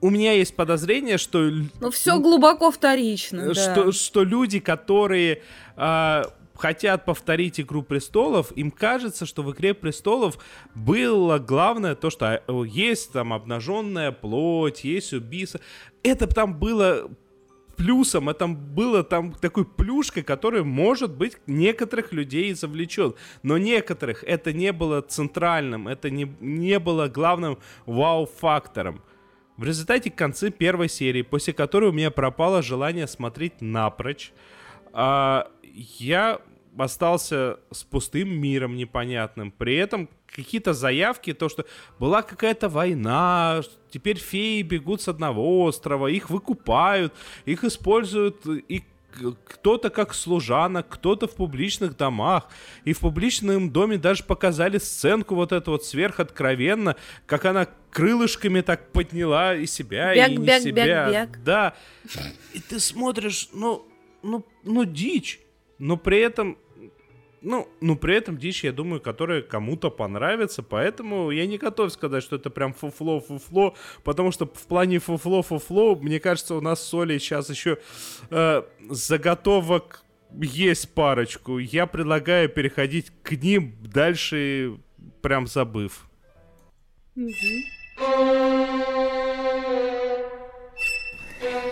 [0.00, 1.50] у меня есть подозрение, что...
[1.80, 3.92] Ну, все глубоко вторично, что, да.
[3.92, 5.42] что люди, которые
[5.76, 6.22] э,
[6.54, 10.38] хотят повторить «Игру престолов», им кажется, что в «Игре престолов»
[10.74, 15.60] было главное то, что а, есть там обнаженная плоть, есть убийство.
[16.02, 17.10] Это там было
[17.78, 23.16] плюсом, это было там такой плюшкой, который, может быть, некоторых людей завлечет.
[23.42, 29.00] Но некоторых это не было центральным, это не, не было главным вау-фактором.
[29.56, 34.32] В результате концы первой серии, после которой у меня пропало желание смотреть напрочь,
[34.92, 35.50] а,
[35.98, 36.40] я
[36.76, 39.50] остался с пустым миром непонятным.
[39.50, 40.08] При этом
[40.38, 41.64] какие-то заявки, то, что
[41.98, 47.12] была какая-то война, теперь феи бегут с одного острова, их выкупают,
[47.44, 48.84] их используют и
[49.44, 52.48] кто-то как служанок, кто-то в публичных домах.
[52.84, 56.94] И в публичном доме даже показали сценку вот эту вот сверхоткровенно,
[57.26, 60.84] как она крылышками так подняла и себя, бег, и не бег, себя.
[60.84, 61.38] Бег, бег.
[61.42, 61.74] Да.
[62.52, 63.88] И ты смотришь, ну,
[64.22, 65.40] ну, ну, дичь.
[65.78, 66.58] Но при этом
[67.40, 72.22] ну, ну, при этом дичь, я думаю, которая кому-то понравится, поэтому я не готов сказать,
[72.22, 73.74] что это прям фуфло-фуфло,
[74.04, 77.78] потому что в плане фуфло-фуфло, мне кажется, у нас с Олей сейчас еще
[78.30, 81.58] э, заготовок есть парочку.
[81.58, 84.76] Я предлагаю переходить к ним дальше,
[85.22, 86.06] прям забыв.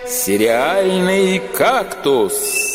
[0.07, 2.66] Сериальный кактус.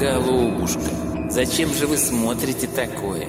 [0.00, 3.28] Голубушка, зачем же вы смотрите такое?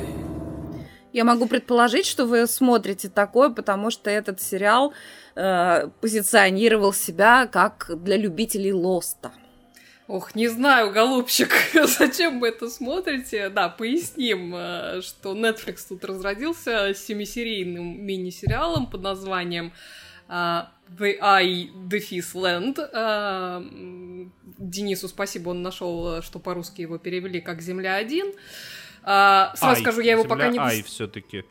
[1.12, 4.94] Я могу предположить, что вы смотрите такое, потому что этот сериал
[5.36, 9.34] э, позиционировал себя как для любителей Лоста.
[10.08, 11.52] Ох, не знаю, голубчик,
[12.00, 13.50] зачем вы это смотрите?
[13.50, 19.74] Да, поясним, э, что Netflix тут разродился семисерийным мини-сериалом под названием
[20.32, 20.66] uh,
[20.98, 22.78] The Eye Defis Land.
[22.94, 28.36] Uh, Денису спасибо, он нашел, что по-русски его перевели как Земля-1.
[29.04, 30.60] Uh, сразу Ай, скажу, я его Земля пока не...
[30.60, 31.44] Ай все-таки.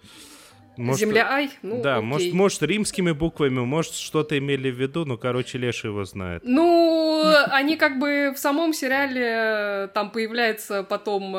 [0.76, 1.50] Может, Земля Ай?
[1.62, 2.06] Ну, да, окей.
[2.06, 6.42] может, может, римскими буквами, может, что-то имели в виду, но, короче, Леша его знает.
[6.44, 11.36] Ну, они как бы в самом сериале, там появляется потом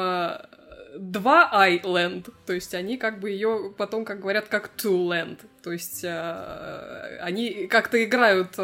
[0.97, 5.71] два Айленд, то есть они как бы ее потом, как говорят, как Two Land, то
[5.71, 8.61] есть э, они как-то играют э,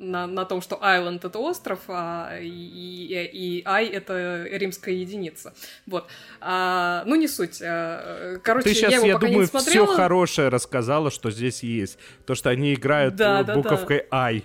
[0.00, 5.54] на, на том, что Айленд это остров, а и, Ай это римская единица.
[5.86, 6.08] Вот.
[6.40, 7.58] А, ну, не суть.
[7.60, 9.86] Э, короче, Ты сейчас, я, его я пока думаю, не смотрела.
[9.86, 11.98] все хорошее рассказала, что здесь есть.
[12.26, 14.44] То, что они играют Да, э, да, буковкой Ай.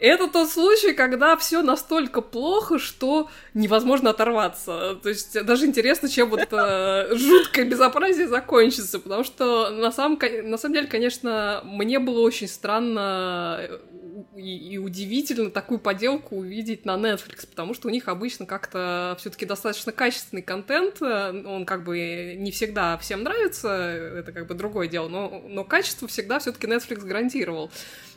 [0.00, 4.98] Это тот случай, когда все настолько плохо, что невозможно оторваться.
[5.02, 10.56] То есть даже интересно, чем вот это жуткое безобразие закончится, потому что на самом, на
[10.56, 13.68] самом деле, конечно, мне было очень странно
[14.34, 19.44] и, и удивительно такую поделку увидеть на Netflix, потому что у них обычно как-то все-таки
[19.44, 25.08] достаточно качественный контент, он как бы не всегда всем нравится, это как бы другое дело,
[25.08, 27.70] но, но качество всегда все-таки Netflix гарантировал.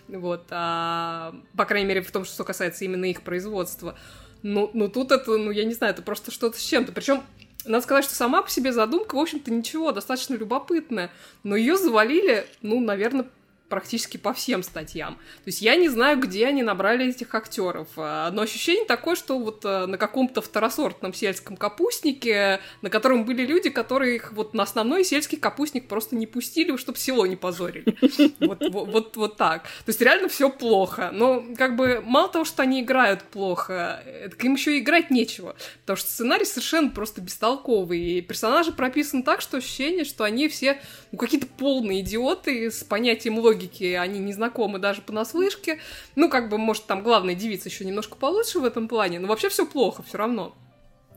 [0.08, 3.98] Вот, а, по крайней мере, в том, что касается именно их производства.
[4.42, 6.92] Ну, ну тут это, ну, я не знаю, это просто что-то с чем-то.
[6.92, 7.24] Причем
[7.66, 11.12] надо сказать, что сама по себе задумка, в общем-то, ничего, достаточно любопытная.
[11.44, 13.28] Но ее завалили, ну, наверное,
[13.74, 15.16] практически по всем статьям.
[15.16, 19.40] То есть я не знаю, где они набрали этих актеров, а, но ощущение такое, что
[19.40, 24.62] вот а, на каком-то второсортном сельском капустнике, на котором были люди, которые их вот на
[24.62, 27.96] основной сельский капустник просто не пустили, чтобы село не позорили.
[28.40, 29.64] Вот, вот, вот, вот так.
[29.64, 31.10] То есть реально все плохо.
[31.12, 35.56] Но как бы мало того, что они играют плохо, так им еще и играть нечего.
[35.82, 38.00] Потому что сценарий совершенно просто бестолковый.
[38.00, 40.80] И персонажи прописаны так, что ощущение, что они все
[41.12, 45.80] ну, какие-то полные идиоты с понятием логики логики они не знакомы даже понаслышке.
[46.16, 49.50] Ну, как бы, может, там главная девица еще немножко получше в этом плане, но вообще
[49.50, 50.56] все плохо все равно.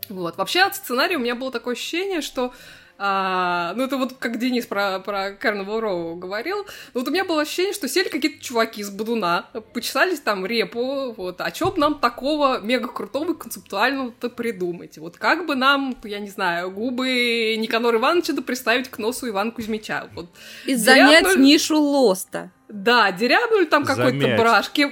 [0.09, 0.37] Вот.
[0.37, 2.53] Вообще от сценария у меня было такое ощущение, что
[2.99, 6.67] а, ну, это вот как Денис про, про Carnival Row говорил.
[6.95, 11.41] Вот у меня было ощущение, что сели какие-то чуваки из Бадуна, почесались там репу, вот,
[11.41, 14.99] а чё бы нам такого мега крутого концептуального-то придумать?
[14.99, 19.51] Вот как бы нам, я не знаю, губы Никанора Ивановича да приставить к носу Ивана
[19.51, 20.09] Кузьмича?
[20.15, 20.27] Вот.
[20.65, 21.45] И занять Дерябнуль...
[21.45, 22.51] нишу Лоста.
[22.69, 24.91] Да, дерябнули там какой-то брашки,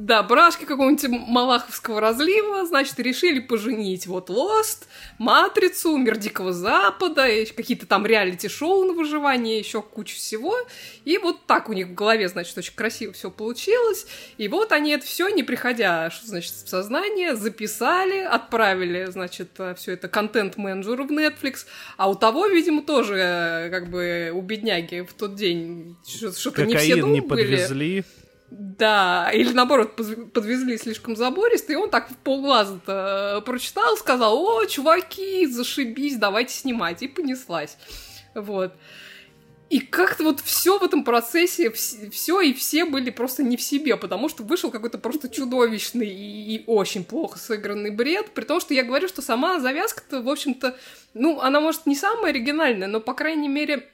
[0.00, 4.88] да, брашки какого-нибудь малаховского разлива, значит, решили поженить вот Лост,
[5.18, 10.56] Матрицу, Мир Дикого Запада, какие-то там реалити-шоу на выживание, еще кучу всего.
[11.04, 14.06] И вот так у них в голове, значит, очень красиво все получилось.
[14.38, 19.92] И вот они это все, не приходя, что значит, в сознание, записали, отправили, значит, все
[19.92, 21.66] это контент-менеджеру в Netflix.
[21.98, 26.96] А у того, видимо, тоже, как бы, у бедняги в тот день что-то не все
[26.96, 28.00] дома не подвезли.
[28.00, 28.19] Были.
[28.50, 29.94] Да, или наоборот,
[30.32, 37.02] подвезли слишком забористо, и он так в полглаза-то прочитал, сказал, о, чуваки, зашибись, давайте снимать,
[37.02, 37.76] и понеслась.
[38.34, 38.72] Вот.
[39.70, 43.96] И как-то вот все в этом процессе, все и все были просто не в себе,
[43.96, 48.74] потому что вышел какой-то просто чудовищный и, и очень плохо сыгранный бред, при том, что
[48.74, 50.76] я говорю, что сама завязка-то, в общем-то,
[51.14, 53.88] ну, она, может, не самая оригинальная, но, по крайней мере,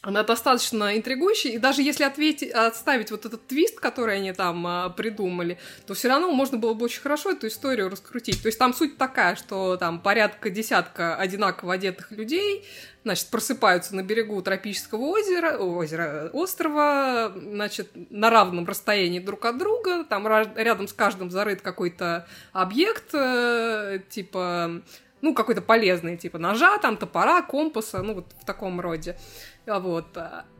[0.00, 4.90] она достаточно интригующая, и даже если ответить, отставить вот этот твист, который они там а,
[4.90, 8.40] придумали, то все равно можно было бы очень хорошо эту историю раскрутить.
[8.40, 12.64] То есть там суть такая, что там порядка десятка одинаково одетых людей,
[13.02, 20.04] значит, просыпаются на берегу тропического озера, озера, острова, значит, на равном расстоянии друг от друга,
[20.04, 24.82] там рядом с каждым зарыт какой-то объект, э, типа,
[25.22, 29.16] ну, какой-то полезный, типа ножа, там, топора, компаса, ну, вот в таком роде.
[29.68, 30.06] Вот.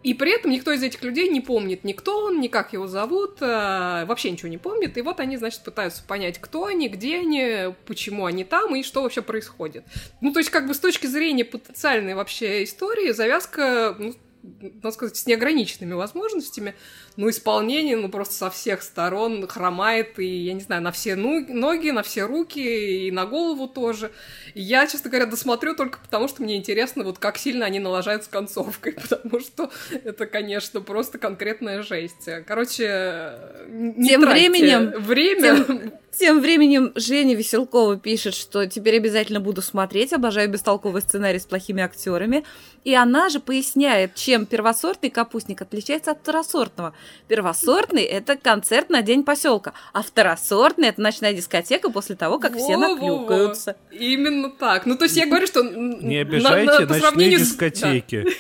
[0.03, 2.87] И при этом никто из этих людей не помнит ни кто он, ни как его
[2.87, 4.97] зовут, э, вообще ничего не помнит.
[4.99, 9.03] И вот они, значит, пытаются понять, кто они, где они, почему они там и что
[9.03, 9.85] вообще происходит.
[10.21, 15.17] Ну, то есть, как бы с точки зрения потенциальной вообще истории, завязка, ну, надо сказать,
[15.17, 16.75] с неограниченными возможностями,
[17.19, 21.91] ну, исполнение, ну, просто со всех сторон хромает, и, я не знаю, на все ноги,
[21.91, 22.61] на все руки,
[23.09, 24.13] и на голову тоже.
[24.55, 28.23] И я, честно говоря, досмотрю только потому, что мне интересно, вот как сильно они налажают
[28.23, 29.69] с концовкой, потому что
[30.05, 32.29] это, конечно, просто конкретная жесть.
[32.47, 33.33] Короче,
[33.67, 35.65] не тем временем время...
[35.65, 41.47] Тем, тем временем Женя Веселкова пишет, что теперь обязательно буду смотреть, обожаю бестолковый сценарий с
[41.47, 42.45] плохими актерами.
[42.83, 46.95] И она же поясняет, чем первосортный капустник отличается от второсортного.
[47.29, 52.59] Первосортный– это концерт на день поселка, а второсортный– это ночная дискотека после того, как во,
[52.59, 53.77] все наклюкаются.
[53.91, 54.03] Во, во.
[54.03, 54.87] Именно так.
[54.87, 55.63] Ну, то есть я говорю, что...
[55.63, 58.25] Не обижайте на, на, ночные дискотеки.
[58.25, 58.31] Да.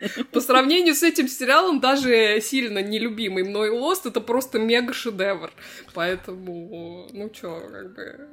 [0.32, 5.50] По сравнению с этим сериалом, даже сильно нелюбимый мной Лост, это просто мега-шедевр.
[5.94, 8.28] Поэтому, ну чё, как бы...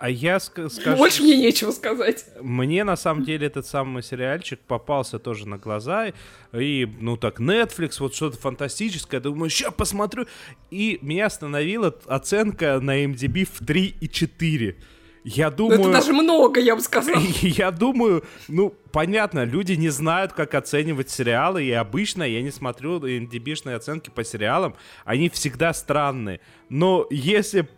[0.00, 0.96] А я ск- скажу...
[0.96, 2.24] Больше мне нечего сказать.
[2.40, 6.14] Мне, на самом деле, этот самый сериальчик попался тоже на глаза.
[6.54, 9.20] И, ну так, Netflix, вот что-то фантастическое.
[9.20, 10.26] Думаю, сейчас посмотрю.
[10.70, 14.76] И меня остановила оценка на MDB в 3,4.
[15.22, 15.78] Я думаю...
[15.78, 17.20] Ну, это даже много, я бы сказал.
[17.42, 23.00] Я думаю, ну, понятно, люди не знают, как оценивать сериалы, и обычно я не смотрю
[23.00, 26.40] MDB-шные оценки по сериалам, они всегда странные.
[26.70, 27.68] Но если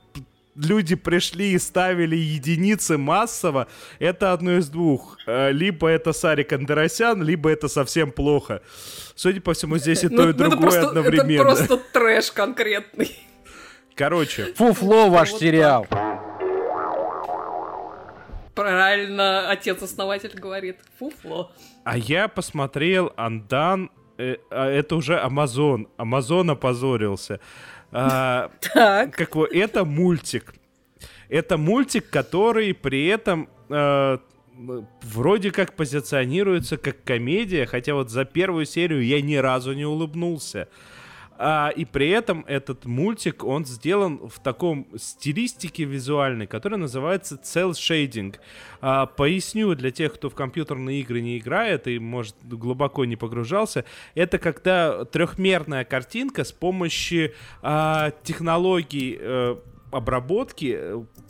[0.54, 5.18] люди пришли и ставили единицы массово, это одно из двух.
[5.26, 8.62] Э, либо это Сарик Андеросян, либо это совсем плохо.
[9.14, 11.32] Судя по всему, здесь и то, и другое одновременно.
[11.32, 13.10] Это просто трэш конкретный.
[13.94, 14.52] Короче.
[14.54, 15.86] Фуфло ваш сериал.
[18.54, 20.76] Правильно отец-основатель говорит.
[20.98, 21.52] Фуфло.
[21.84, 25.88] А я посмотрел Андан, э, а это уже Амазон.
[25.96, 27.40] Амазон опозорился.
[27.92, 29.14] А, так.
[29.14, 30.54] Как вот, это мультик.
[31.28, 34.18] Это мультик, который при этом э,
[35.02, 40.68] вроде как позиционируется как комедия, хотя вот за первую серию я ни разу не улыбнулся.
[41.44, 47.72] А, и при этом этот мультик, он сделан в таком стилистике визуальной, которая называется cel
[47.72, 48.36] shading.
[48.80, 53.84] А, поясню для тех, кто в компьютерные игры не играет и, может, глубоко не погружался.
[54.14, 60.78] Это когда трехмерная картинка с помощью а, технологий а, обработки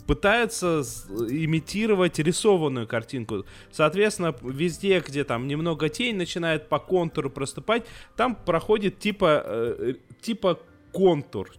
[0.07, 0.81] пытается
[1.29, 3.45] имитировать рисованную картинку.
[3.71, 7.85] Соответственно, везде, где там немного тень начинает по контуру проступать,
[8.15, 10.59] там проходит типа, э, типа
[10.91, 11.49] контур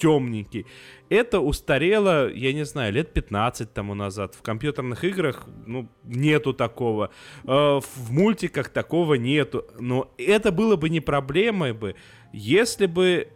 [0.00, 0.66] темненький.
[1.10, 4.34] Это устарело, я не знаю, лет 15 тому назад.
[4.34, 7.10] В компьютерных играх, ну, нету такого.
[7.44, 9.66] Э, в мультиках такого нету.
[9.78, 11.94] Но это было бы не проблемой бы,
[12.32, 13.28] если бы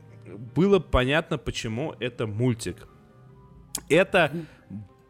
[0.55, 2.89] было понятно, почему это мультик.
[3.89, 4.31] Это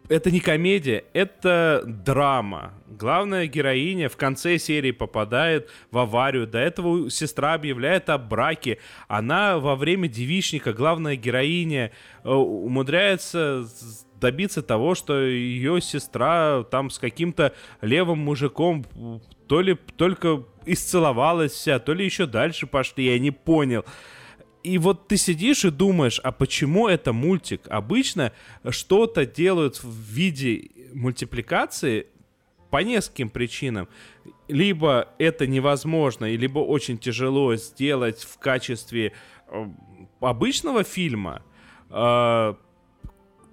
[0.08, 2.74] это не комедия, это драма.
[2.86, 6.46] Главная героиня в конце серии попадает в аварию.
[6.46, 8.78] До этого сестра объявляет о браке.
[9.08, 11.90] Она во время девичника, главная героиня,
[12.22, 13.66] э, умудряется
[14.20, 18.84] добиться того, что ее сестра там с каким-то левым мужиком
[19.48, 23.84] то ли только исцеловалась вся, то ли еще дальше пошли, я не понял.
[24.64, 27.60] И вот ты сидишь и думаешь, а почему это мультик?
[27.68, 28.32] Обычно
[28.70, 32.06] что-то делают в виде мультипликации
[32.70, 33.88] по нескольким причинам.
[34.48, 39.12] Либо это невозможно, либо очень тяжело сделать в качестве
[39.48, 39.66] э,
[40.20, 41.42] обычного фильма,
[41.90, 42.54] э,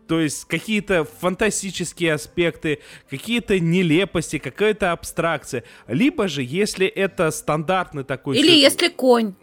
[0.08, 5.64] то есть какие-то фантастические аспекты, какие-то нелепости, какая-то абстракция.
[5.88, 8.38] Либо же, если это стандартный такой...
[8.38, 8.62] Или сюжет...
[8.62, 9.36] если конь.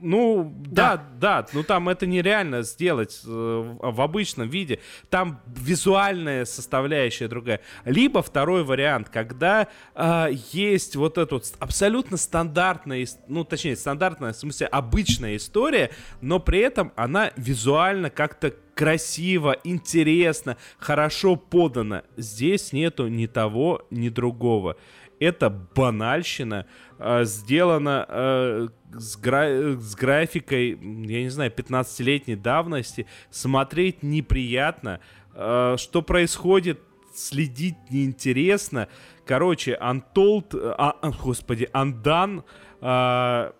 [0.00, 4.80] Ну, да, да, да, ну там это нереально сделать э, в обычном виде.
[5.10, 7.60] Там визуальная составляющая другая.
[7.84, 14.36] Либо второй вариант, когда э, есть вот эта вот абсолютно стандартная, ну, точнее, стандартная, в
[14.36, 15.90] смысле, обычная история,
[16.20, 22.02] но при этом она визуально как-то красиво, интересно, хорошо подана.
[22.16, 24.76] Здесь нету ни того, ни другого.
[25.18, 26.66] Это банальщина,
[26.98, 35.00] э, сделана э, с, гра- с графикой, я не знаю, 15-летней давности, смотреть неприятно.
[35.34, 36.80] Э, что происходит,
[37.14, 38.88] следить неинтересно.
[39.24, 42.44] Короче, Untold, а, а, господи, Undan,
[42.80, 43.52] э,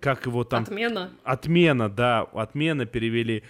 [0.00, 0.62] как его там...
[0.64, 1.10] Отмена.
[1.24, 3.44] Отмена, да, отмена перевели.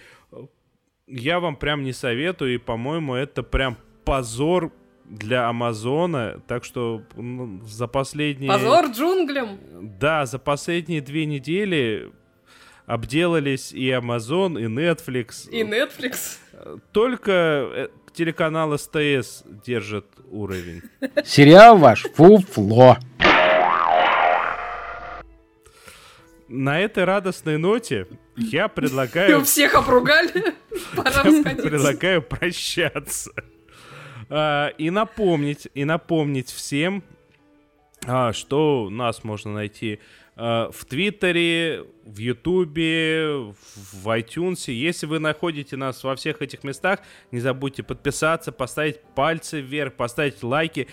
[1.07, 4.71] Я вам прям не советую, и, по-моему, это прям позор
[5.05, 8.51] для Амазона, так что ну, за последние...
[8.51, 9.59] Позор джунглям!
[9.99, 12.11] Да, за последние две недели
[12.85, 15.49] обделались и Amazon, и Netflix.
[15.49, 16.37] И Netflix.
[16.91, 20.81] Только э, телеканал СТС держит уровень.
[21.25, 22.97] Сериал ваш фуфло.
[26.47, 29.41] На этой радостной ноте я предлагаю...
[29.45, 30.53] Всех обругали?
[30.95, 33.31] Пора Предлагаю прощаться.
[34.35, 37.03] А, и напомнить, и напомнить всем,
[38.07, 39.99] а, что нас можно найти
[40.35, 44.71] а, в Твиттере, в Ютубе, в iTunes.
[44.71, 50.41] Если вы находите нас во всех этих местах, не забудьте подписаться, поставить пальцы вверх, поставить
[50.41, 50.87] лайки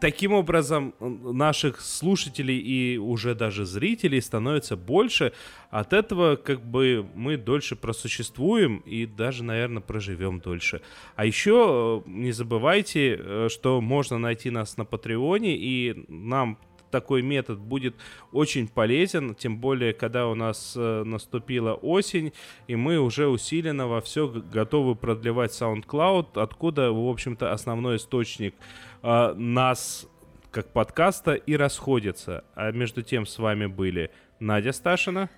[0.00, 5.32] таким образом наших слушателей и уже даже зрителей становится больше.
[5.70, 10.80] От этого как бы мы дольше просуществуем и даже, наверное, проживем дольше.
[11.16, 16.58] А еще э, не забывайте, э, что можно найти нас на Патреоне, и нам
[16.90, 17.94] такой метод будет
[18.32, 22.32] очень полезен, тем более, когда у нас э, наступила осень,
[22.66, 28.54] и мы уже усиленно во все готовы продлевать SoundCloud, откуда, в общем-то, основной источник
[29.02, 30.06] э, нас
[30.50, 32.44] как подкаста и расходится.
[32.54, 34.10] А между тем с вами были
[34.40, 35.28] Надя Сташина.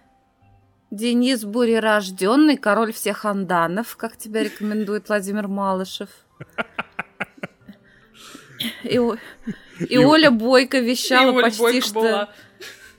[0.90, 6.08] Денис Бурерожденный, король всех анданов, как тебя рекомендует Владимир Малышев.
[8.82, 9.16] И, О-
[9.78, 12.00] и Оля Бойко И вещала Оль почти Бойко что...
[12.00, 12.28] была.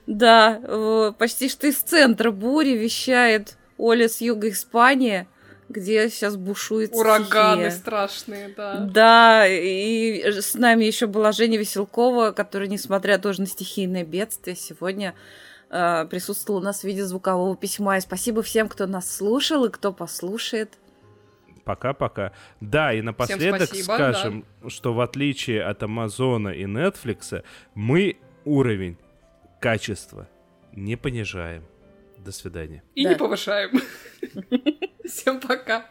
[0.07, 5.27] Да, почти что из центра бури вещает Оля с юга Испании,
[5.71, 7.79] где сейчас бушует Ураганы стихия.
[7.79, 8.77] страшные, да.
[8.79, 15.15] Да, и с нами еще была Женя Веселкова, которая, несмотря тоже на стихийное бедствие, сегодня
[15.69, 17.97] э, присутствовала у нас в виде звукового письма.
[17.97, 20.77] И спасибо всем, кто нас слушал и кто послушает.
[21.63, 22.31] Пока-пока.
[22.59, 27.43] Да, и напоследок спасибо, скажем, что в отличие от Амазона и Нетфликса,
[27.75, 28.97] мы уровень
[29.59, 30.27] качества
[30.73, 31.63] не понижаем.
[32.23, 32.83] До свидания.
[32.95, 33.09] И Да.
[33.11, 33.81] не повышаем.
[35.05, 35.89] Всем пока.